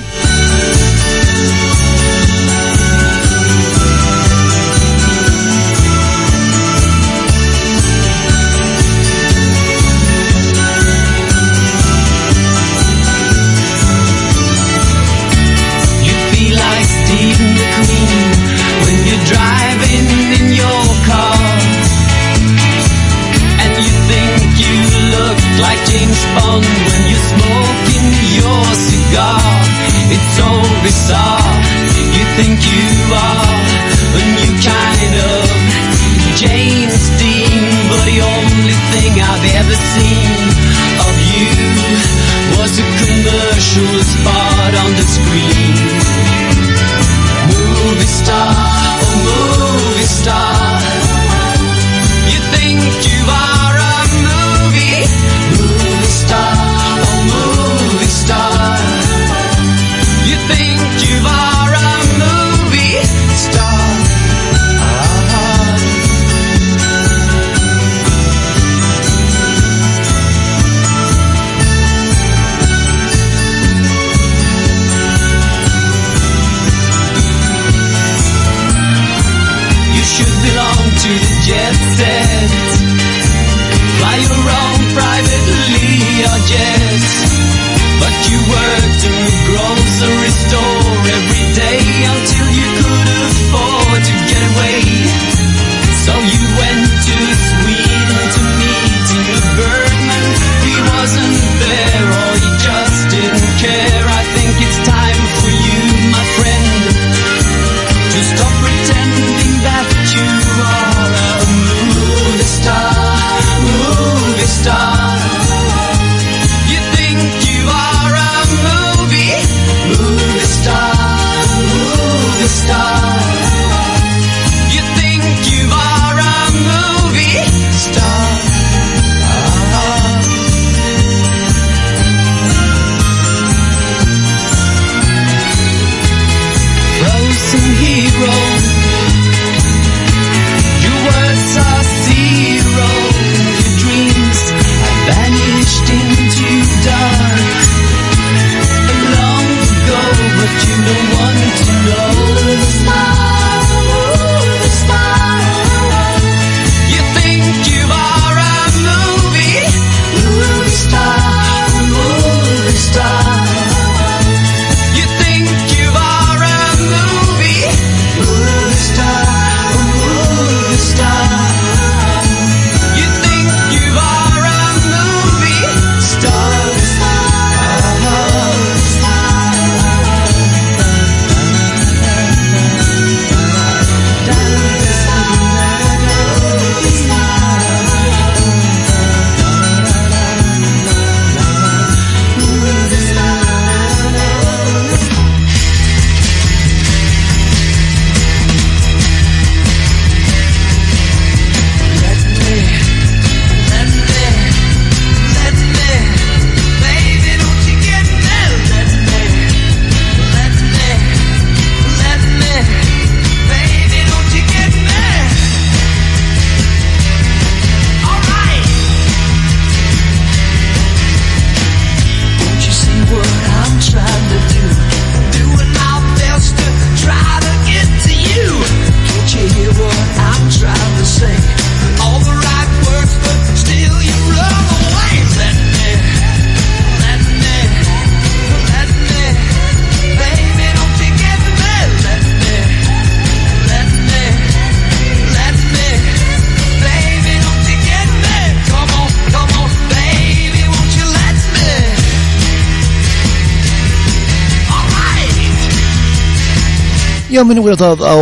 [257.44, 258.16] Já, minnum við að á,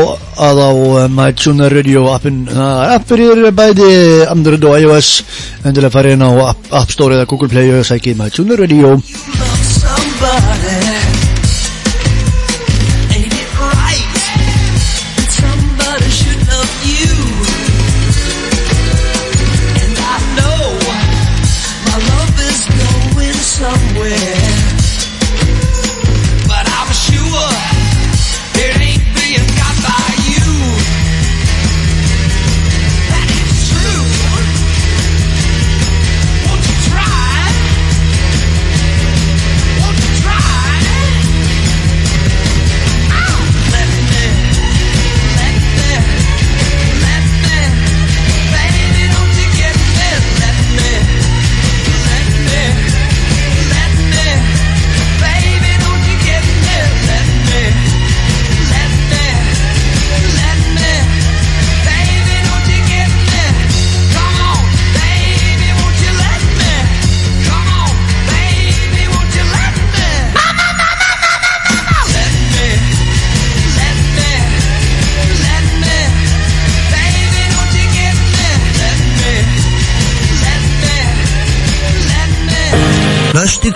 [1.15, 3.91] MyTuner Radio appin, það er bæði
[4.33, 5.11] Android og iOS,
[5.63, 8.97] endilega farið inn á App, Store eða Google Play og sækið MyTuner Radio.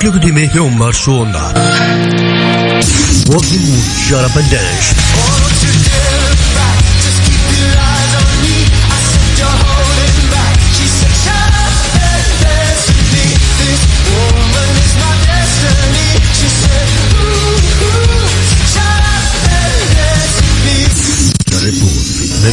[0.06, 1.52] Klukkutími hljómar svona
[3.28, 4.24] Walking Wood, Shut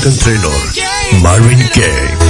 [0.05, 2.22] and Trainor Marvin Gaye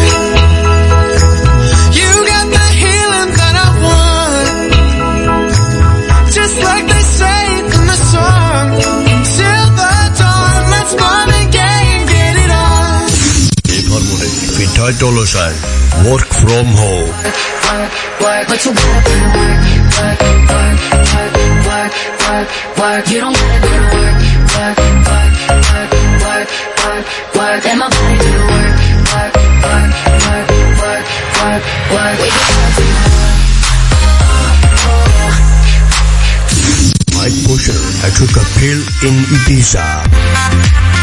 [17.73, 19.25] work, work, work,
[21.53, 23.07] work, work.
[23.09, 24.21] You don't gotta go to work,
[24.53, 24.77] work,
[25.09, 25.33] work,
[25.63, 25.91] work,
[26.23, 26.49] work,
[26.83, 27.05] work,
[27.35, 27.61] work.
[27.65, 28.75] Let my body do the work,
[29.13, 29.33] work,
[29.63, 29.91] work,
[30.23, 30.47] work,
[30.81, 31.05] work,
[31.39, 31.63] work,
[31.93, 32.17] work.
[32.21, 33.03] We can work tomorrow.
[37.15, 41.02] Mike Pusher I took a pill in Ibiza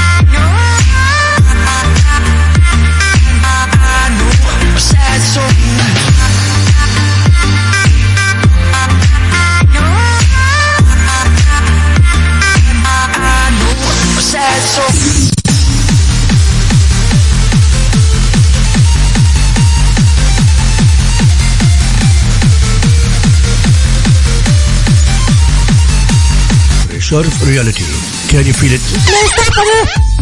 [27.10, 27.82] Reserve Reality
[28.30, 28.82] Can you feel it?
[29.10, 29.78] Nei, stoppaðu!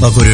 [0.09, 0.29] Akkur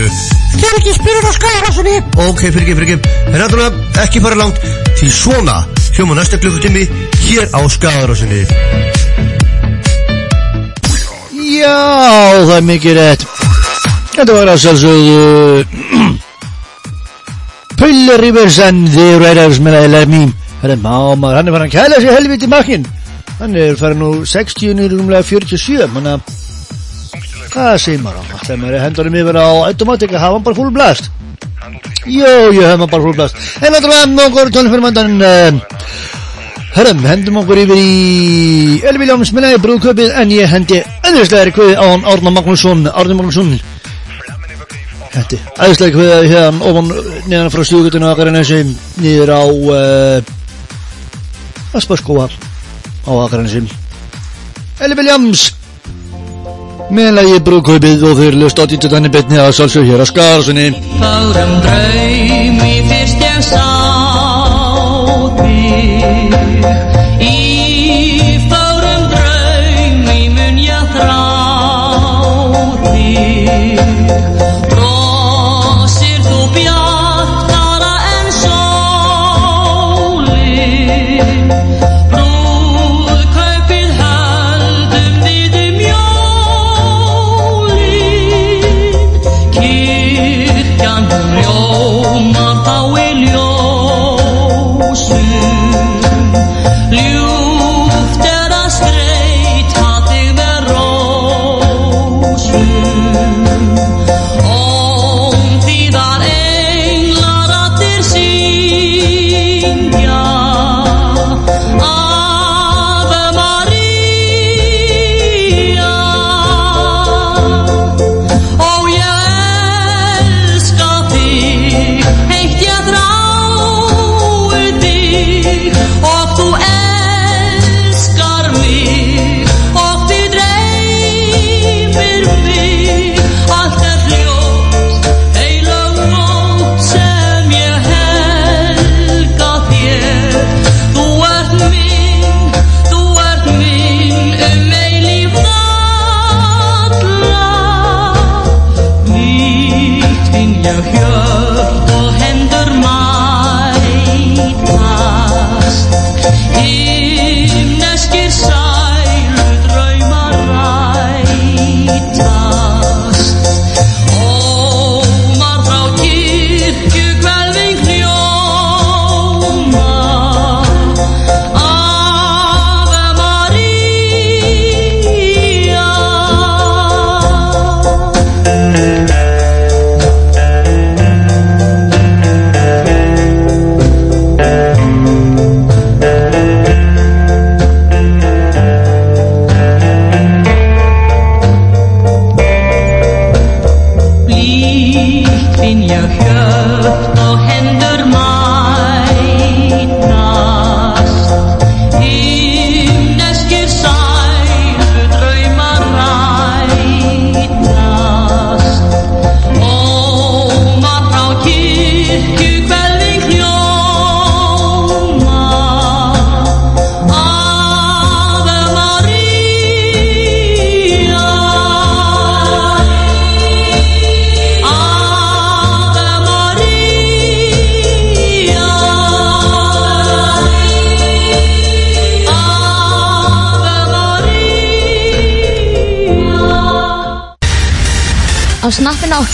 [0.61, 1.95] Ger ekki spyrur á skæðarassunni!
[2.29, 2.99] Ok, fyrir ekki, fyrir ekki
[3.33, 4.61] En náttúrulega ekki fara langt
[5.01, 5.57] Því svona
[5.97, 6.85] hljóma næsta klukkutími
[7.25, 8.45] Hér á Skagarásinni
[11.35, 11.75] Já,
[12.47, 13.27] það er mikið rétt.
[14.15, 15.65] Þetta var að sjálfsögðu
[17.83, 20.31] Puller Rivers and the Raiders með að LR mým.
[20.63, 22.87] Herra máma, hann er farin að kæla sér helviti makkin.
[23.43, 26.17] Hann er farin nú 60 niður umlega 47, manna
[27.55, 28.23] hvað segir maður á?
[28.45, 31.11] Það maður er hendunum yfir á automatika, hafa hann bara full blast.
[32.05, 33.39] Jó, ég hef hann bara full blast.
[33.63, 35.63] En náttúrulega nokkur tónum fyrir mandan uh,
[36.75, 41.85] Hörrum, hendum okkur yfir í Elvi Ljóms minnaði brúðköpið en ég hendi öðruðslega kvið á
[41.87, 43.53] hann Árna Magnússon Árna Magnússon
[45.15, 46.91] Þetta er æðislega kvið hérna ofan
[47.31, 48.59] neðan frá stjúkutinu okkar en þessi
[49.05, 50.19] niður á uh,
[51.79, 53.71] Asparskóa á okkar en þessi
[54.83, 55.07] Elvi
[56.85, 60.67] Ljóms minnaði brúðköpið og þeir löst á títu þannig betni að sálsög hér að Skarsunni
[61.01, 63.65] Fárum draum í fyrst ég sá
[65.41, 66.35] þig
[67.25, 67.64] Í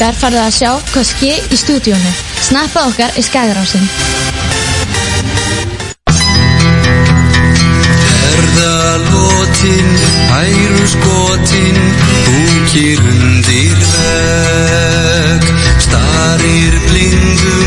[0.01, 2.11] okkar farðu að sjá hvað ske í stúdíónu.
[2.41, 3.83] Snappið okkar er skagrásin.
[8.23, 9.91] Ferðalótin,
[10.39, 11.79] æru skotin,
[12.25, 15.43] búkir undir veg
[15.85, 17.60] Starir blindum,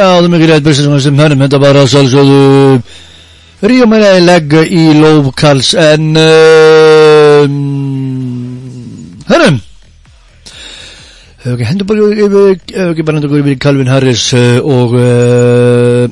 [0.00, 2.82] Er mikið rétt byrst sem hennum, þetta bara sjálfsögðu
[3.60, 6.14] Ríu meina að legga í lófkals en
[9.28, 9.60] hennum
[11.40, 12.56] Hefur ekki hendur bara yfir,
[12.90, 16.08] ekki bara hendur yfir Calvin Harris uh, og uh,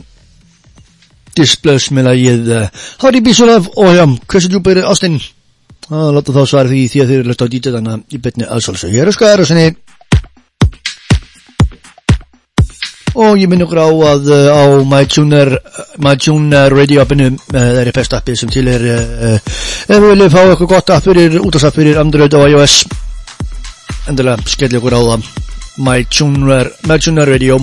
[1.37, 5.21] Displays með lagið uh, so love og já, hversu djúpa er ástinn?
[5.89, 8.93] Láta þá svara því því að þeir eru lagt á dítið þannig í betni aðsálsög.
[8.93, 9.69] Ég er að skara sinni
[13.19, 15.51] og ég minn okkur á að uh, á MyTuner
[16.05, 20.33] MyTuner radio appinu uh, það er best appið sem til er uh, ef við viljum
[20.33, 22.79] fá eitthvað gott app fyrir útasapp fyrir Android og iOS.
[24.09, 25.29] Endilega skelli okkur á það.
[25.89, 27.59] MyTuner MyTuner radio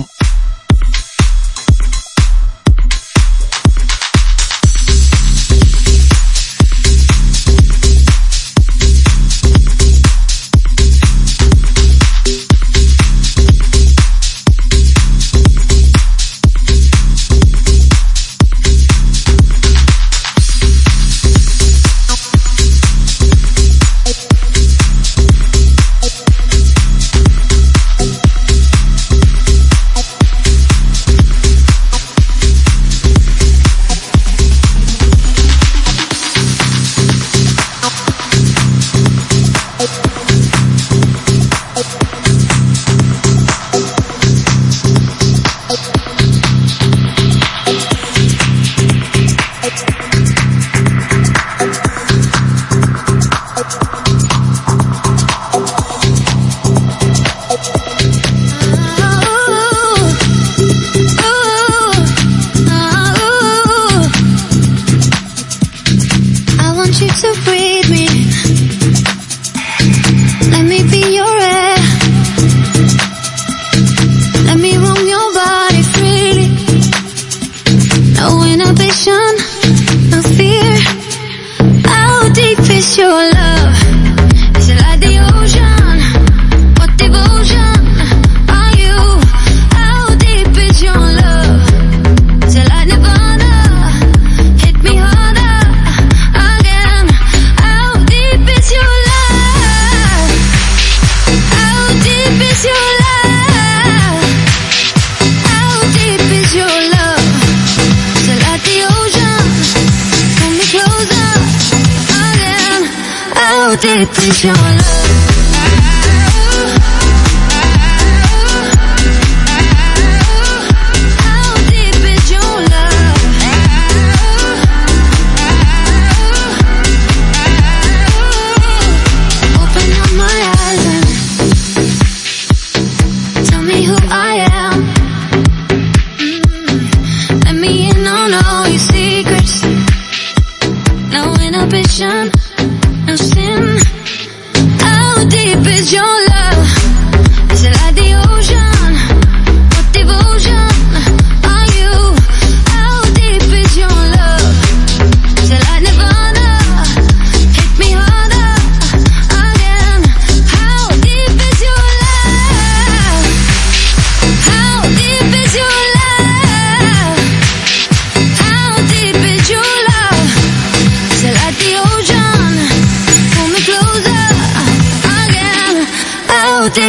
[114.26, 114.65] canción.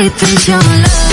[0.10, 1.07] right into your love.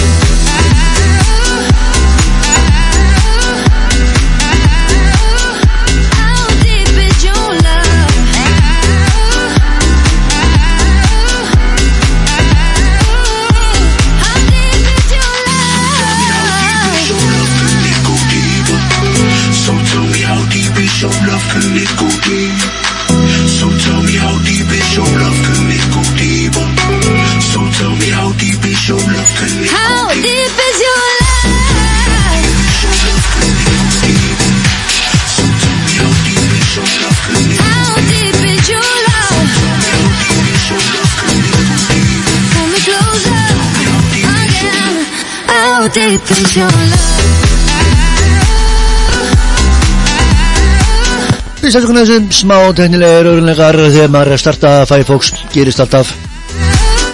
[45.94, 47.02] deep is your love?
[51.62, 56.10] Við setjum þessum smá tegnilega rauðinlegar þegar maður er að starta Firefox, gerist alltaf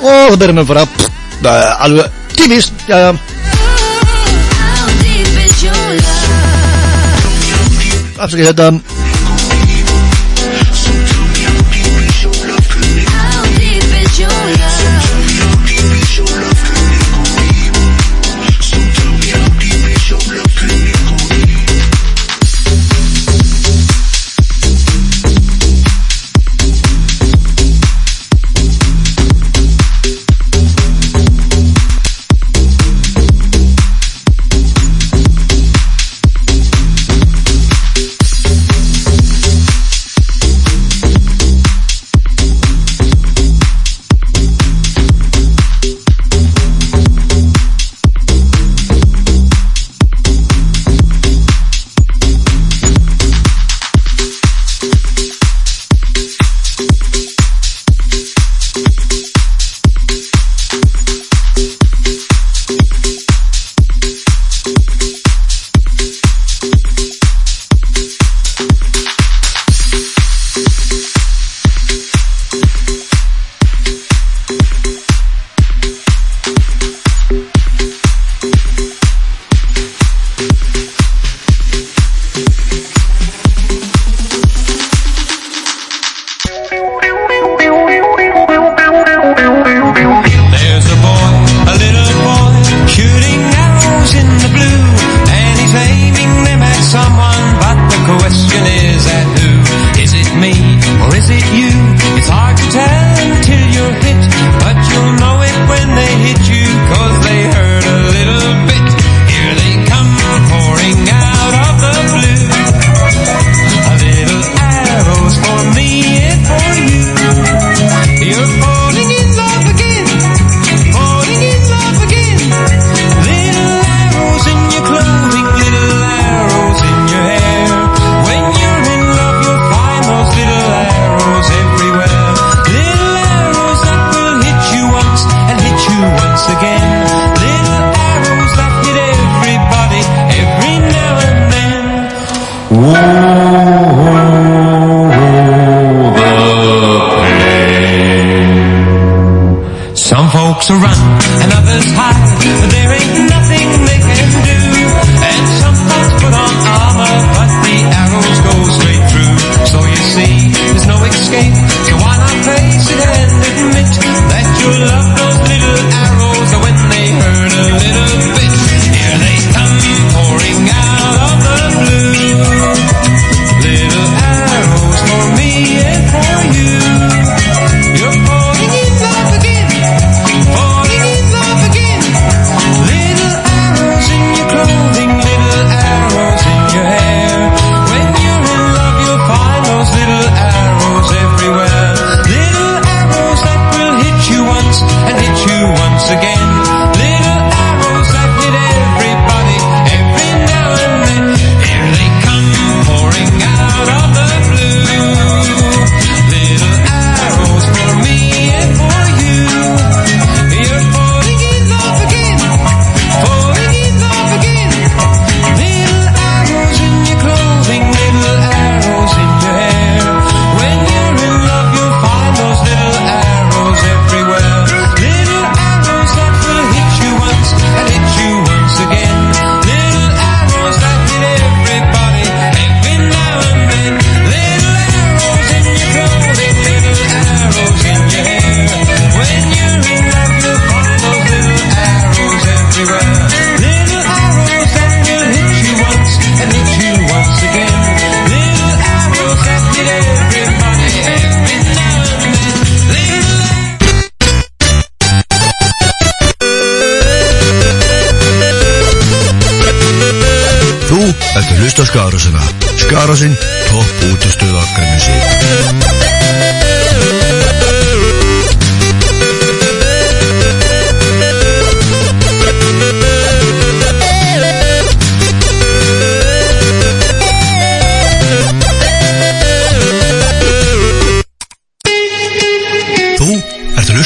[0.00, 1.10] og það byrjar með að fara pff,
[1.84, 2.06] alveg
[2.38, 3.12] tímis ja, ja.
[8.20, 8.66] Afsakið þetta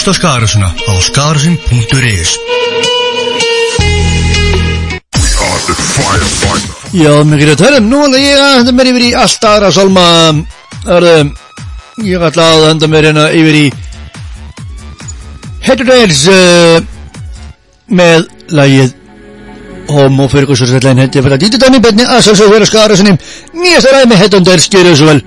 [0.04, 2.30] hlusta á Skarasuna á skarasin.is
[6.92, 9.46] Já, mér getur að tala um, nú ætla ég að henda mér yfir í allt
[9.48, 10.04] aðra sálma.
[10.94, 11.14] Örðu,
[12.04, 13.64] ég ætla að henda mér hérna yfir í
[15.64, 16.84] Hettudæls uh,
[17.88, 18.92] með lagið
[19.94, 23.16] Homo Ferguson Sætlæn hendi fyrir að dýta dæmi betni að sjálfsög vera skara sinni
[23.56, 25.24] nýjasta ræði með Hettudæls, gerðu svo vel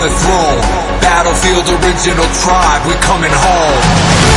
[0.00, 0.60] the throne.
[1.00, 4.27] Battlefield original tribe, we're coming home.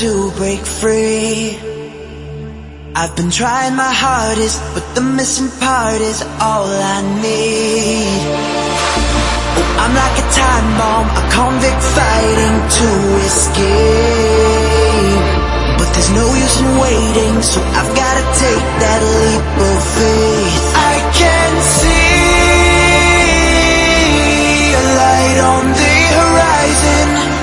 [0.00, 1.56] To break free.
[2.96, 8.26] I've been trying my hardest, but the missing part is all I need.
[9.78, 12.88] I'm like a time bomb, a convict fighting to
[13.22, 13.54] escape.
[15.78, 20.74] But there's no use in waiting, so I've gotta take that leap of faith.
[20.74, 22.34] I can see
[24.74, 27.33] a light on the horizon.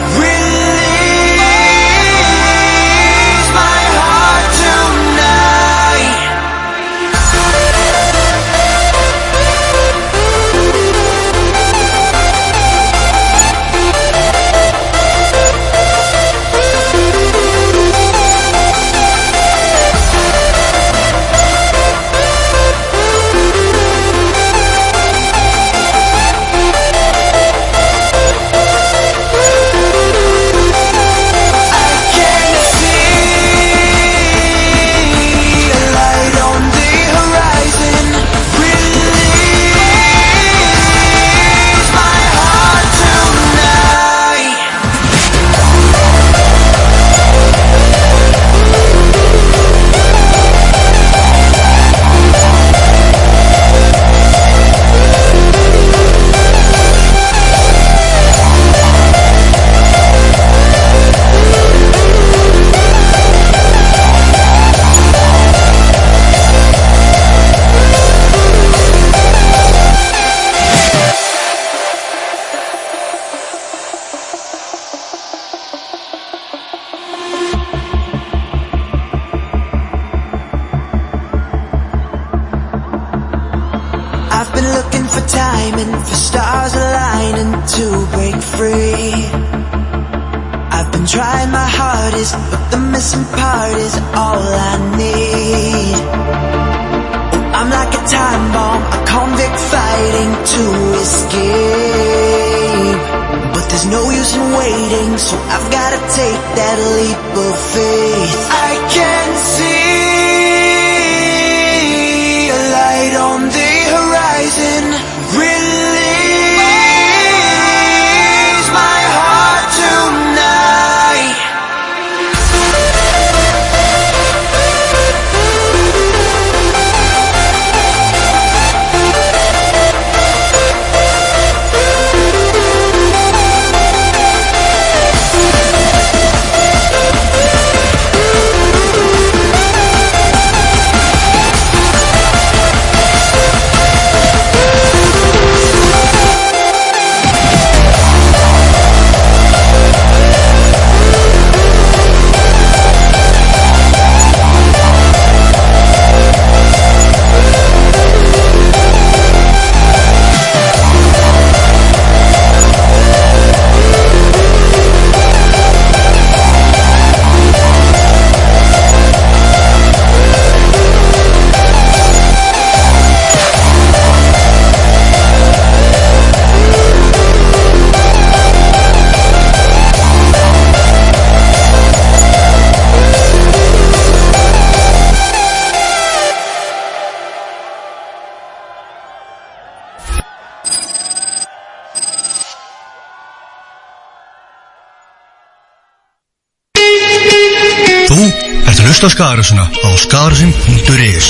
[199.02, 201.26] Hlusta á Skagarásuna á skagarasin.is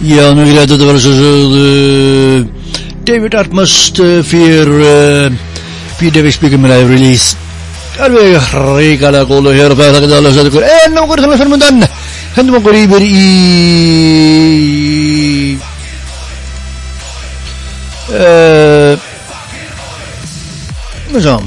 [0.00, 2.46] Ja, nu vill jag att det var så så uh,
[3.04, 5.32] David Atmos uh, för uh,
[5.98, 7.36] för David Speaker med live release.
[7.98, 10.68] Alveg ríkalega góð og hér og fæða þetta alveg að ykkur.
[10.84, 11.76] En nú okkur þannig fyrir mundan
[12.36, 13.16] hendum okkur yfir í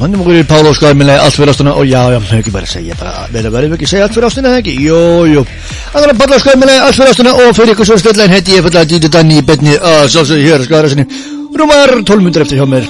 [0.02, 1.76] Hendum okkur í Pál Óskar með allt fyrir ástina.
[1.80, 4.78] Og já, já, ekki bara segja bara, verður verður ekki segja allt fyrir ástina, ekki?
[4.86, 5.02] Jú,
[5.32, 5.46] jú.
[5.92, 7.36] Þannig að Pál Óskar með allt fyrir ástina.
[7.42, 10.50] Og fyrir ykkur svo stöðlein heiti ég fyrir að dýta danni í betni að sjálfsögðu
[10.50, 11.08] hér að skara sinni
[11.52, 12.88] Rúmar 12 myndir eftir hjá mér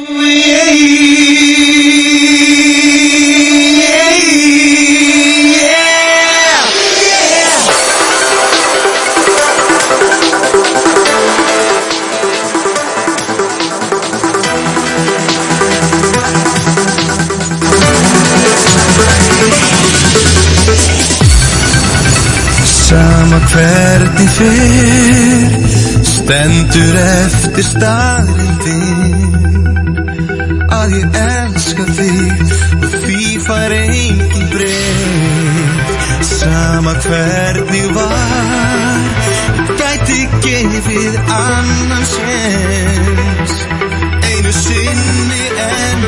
[24.02, 25.52] hvernig fyrr
[26.12, 29.14] Stendur eftir staðrindin
[30.72, 32.42] Að ég elska þig
[32.80, 39.00] Og því fær engin breytt Sama hvernig var
[39.82, 43.54] gæti gefið annan sens
[44.32, 46.00] Einu sinni en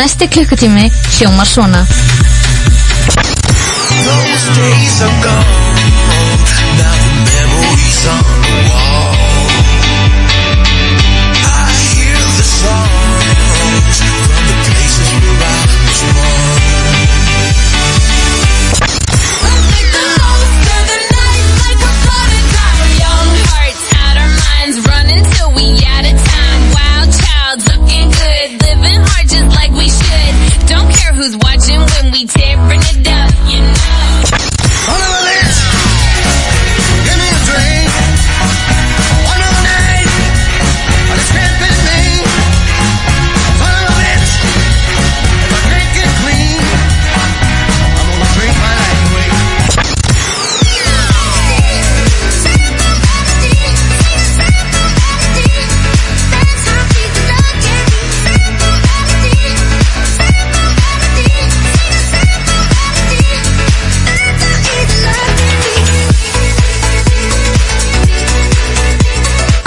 [0.00, 1.86] Næsti klukkutími hljómar svona.
[4.04, 5.46] Those days are gone.
[6.78, 7.09] Now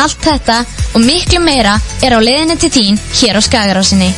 [0.04, 0.60] Allt þetta
[0.94, 4.10] og miklu meira er á leiðinni til þín hér á Skagarásinni.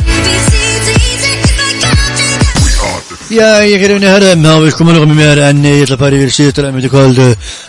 [3.26, 5.98] Já, ég er inn í herðum, þá við komum að með mér en ég ætla
[5.98, 7.26] að fara yfir síðustu ræmi til kvöldu.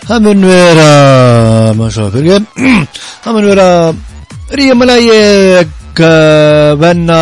[0.09, 0.91] Það mun vera,
[1.79, 2.85] maður svo fyrir ekki,
[3.25, 3.69] það mun vera
[4.61, 5.21] ríðamalagi
[5.97, 7.19] venna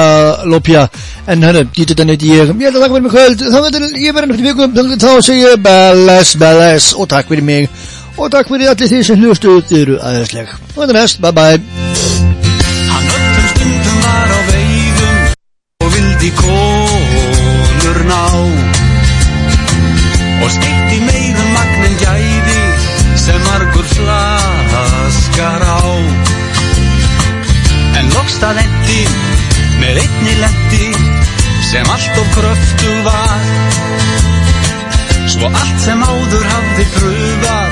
[0.50, 0.88] lópja
[1.30, 3.84] en herru, dítið þannig að ég, ég ætla að taka fyrir mig kvöld, þá veitur
[4.02, 7.68] ég verða náttúrulega vikum, að þá segja ég bless, bless og takk fyrir mig
[8.18, 10.52] og takk fyrir allir því sem hlustu, þið eru aðeinsleg.
[10.74, 11.58] Og þetta næst, bye bye.
[12.92, 15.18] Hann öllum stundum var á veiðum
[15.84, 18.22] og vildi konur ná
[20.44, 22.60] og skeitti meirum magnin gæði
[23.24, 25.82] sem margur flaskar á
[27.98, 29.02] en loks það endi
[29.80, 30.88] með einni lendi
[31.70, 33.42] sem allt of kröftu var
[35.34, 37.63] svo allt sem áður hafði pröfað var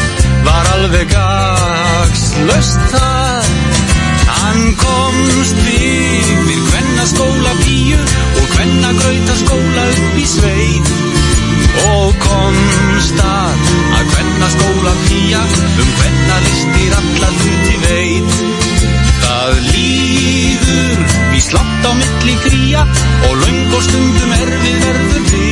[0.82, 3.50] alveg gagslaust þar.
[4.32, 8.00] Hann komst yfir hvenna skóla bíu
[8.40, 10.90] og hvenna grauta skóla upp í sveit.
[11.92, 15.44] Og komst að að hvenna skóla pía
[15.84, 18.36] um hvenna listir alla hluti veit.
[19.22, 21.06] Það líður
[21.38, 22.86] í slátt á milli kría
[23.28, 25.52] og löng og stundum erfið verður við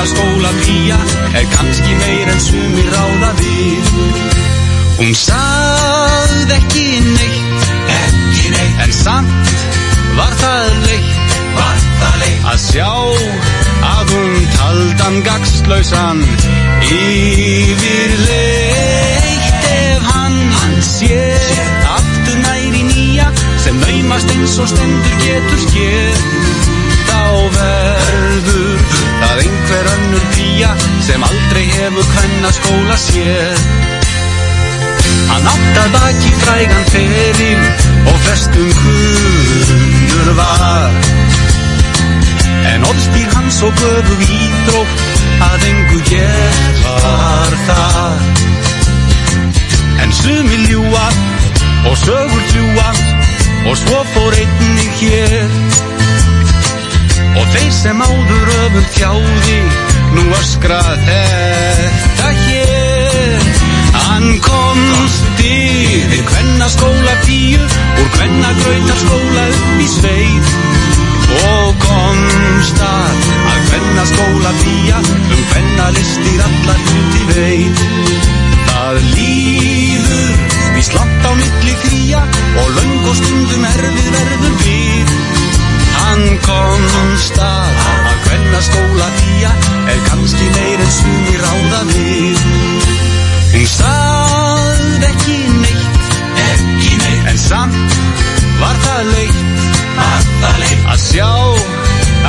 [0.00, 0.98] hvenna skóla pía
[1.34, 3.90] er kannski meir en sumir ráða við.
[4.98, 7.66] Hún sagði ekki neitt,
[7.96, 9.52] ekki neitt, en samt
[10.16, 12.90] var það leitt, var það leitt, að sjá
[13.90, 16.24] að hún taldan gagslausan
[16.88, 21.48] yfir leitt ef hann, hann sér
[21.96, 23.28] aftur næri nýja
[23.60, 26.28] sem naumast eins og stendur getur skér,
[27.20, 28.84] þá verður
[29.20, 30.70] það einhver önnur pía
[31.04, 33.64] sem aldrei hefur hvenna skóla sér.
[35.30, 37.66] Hann átt að baki frægan feril
[38.10, 40.96] og flestum kunnur var.
[42.72, 45.04] En orðspýr hans og göfu íþrótt
[45.50, 48.28] að engu gert var það.
[50.04, 51.06] En sumi ljúa
[51.90, 52.90] og sögur fljúa
[53.68, 55.99] og svo fór einnig hér.
[57.38, 59.58] Og þeir sem áður öfum þjáði
[60.16, 63.48] nú öskra þetta hér.
[63.94, 70.54] Hann komst yfir hvenna skóla píu úr hvenna grautar skóla upp í sveit
[71.40, 77.84] og komst að að hvenna skóla pía um hvenna listir allar hluti veit.
[78.70, 82.20] Það líður í slatt á milli kría
[82.62, 84.99] og löng og stundum erfið verður við
[86.10, 89.50] Hann komst að að hvenna skóla pía
[89.92, 92.40] er kannski meir en sumir ráða við
[93.50, 96.10] Hún sagði ekki neitt,
[96.48, 97.94] ekki neitt, en samt
[98.60, 99.64] var það leitt,
[99.96, 101.30] var það leitt, að sjá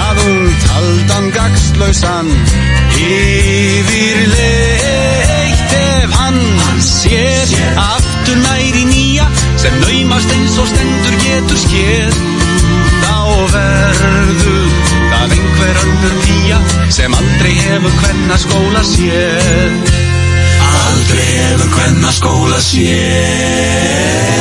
[0.02, 2.32] að hún taldan gagslausan
[3.02, 6.42] yfir leitt ef hann
[6.86, 9.30] sér aftur næri nýja
[9.62, 12.22] sem naumast eins og stendur getur skér,
[13.22, 14.70] þá verður
[15.12, 16.58] það einhver önnur pía
[16.94, 19.74] sem aldrei hefur hvenna skóla séð.
[20.72, 24.32] Aldrei hefur hvenna skóla séð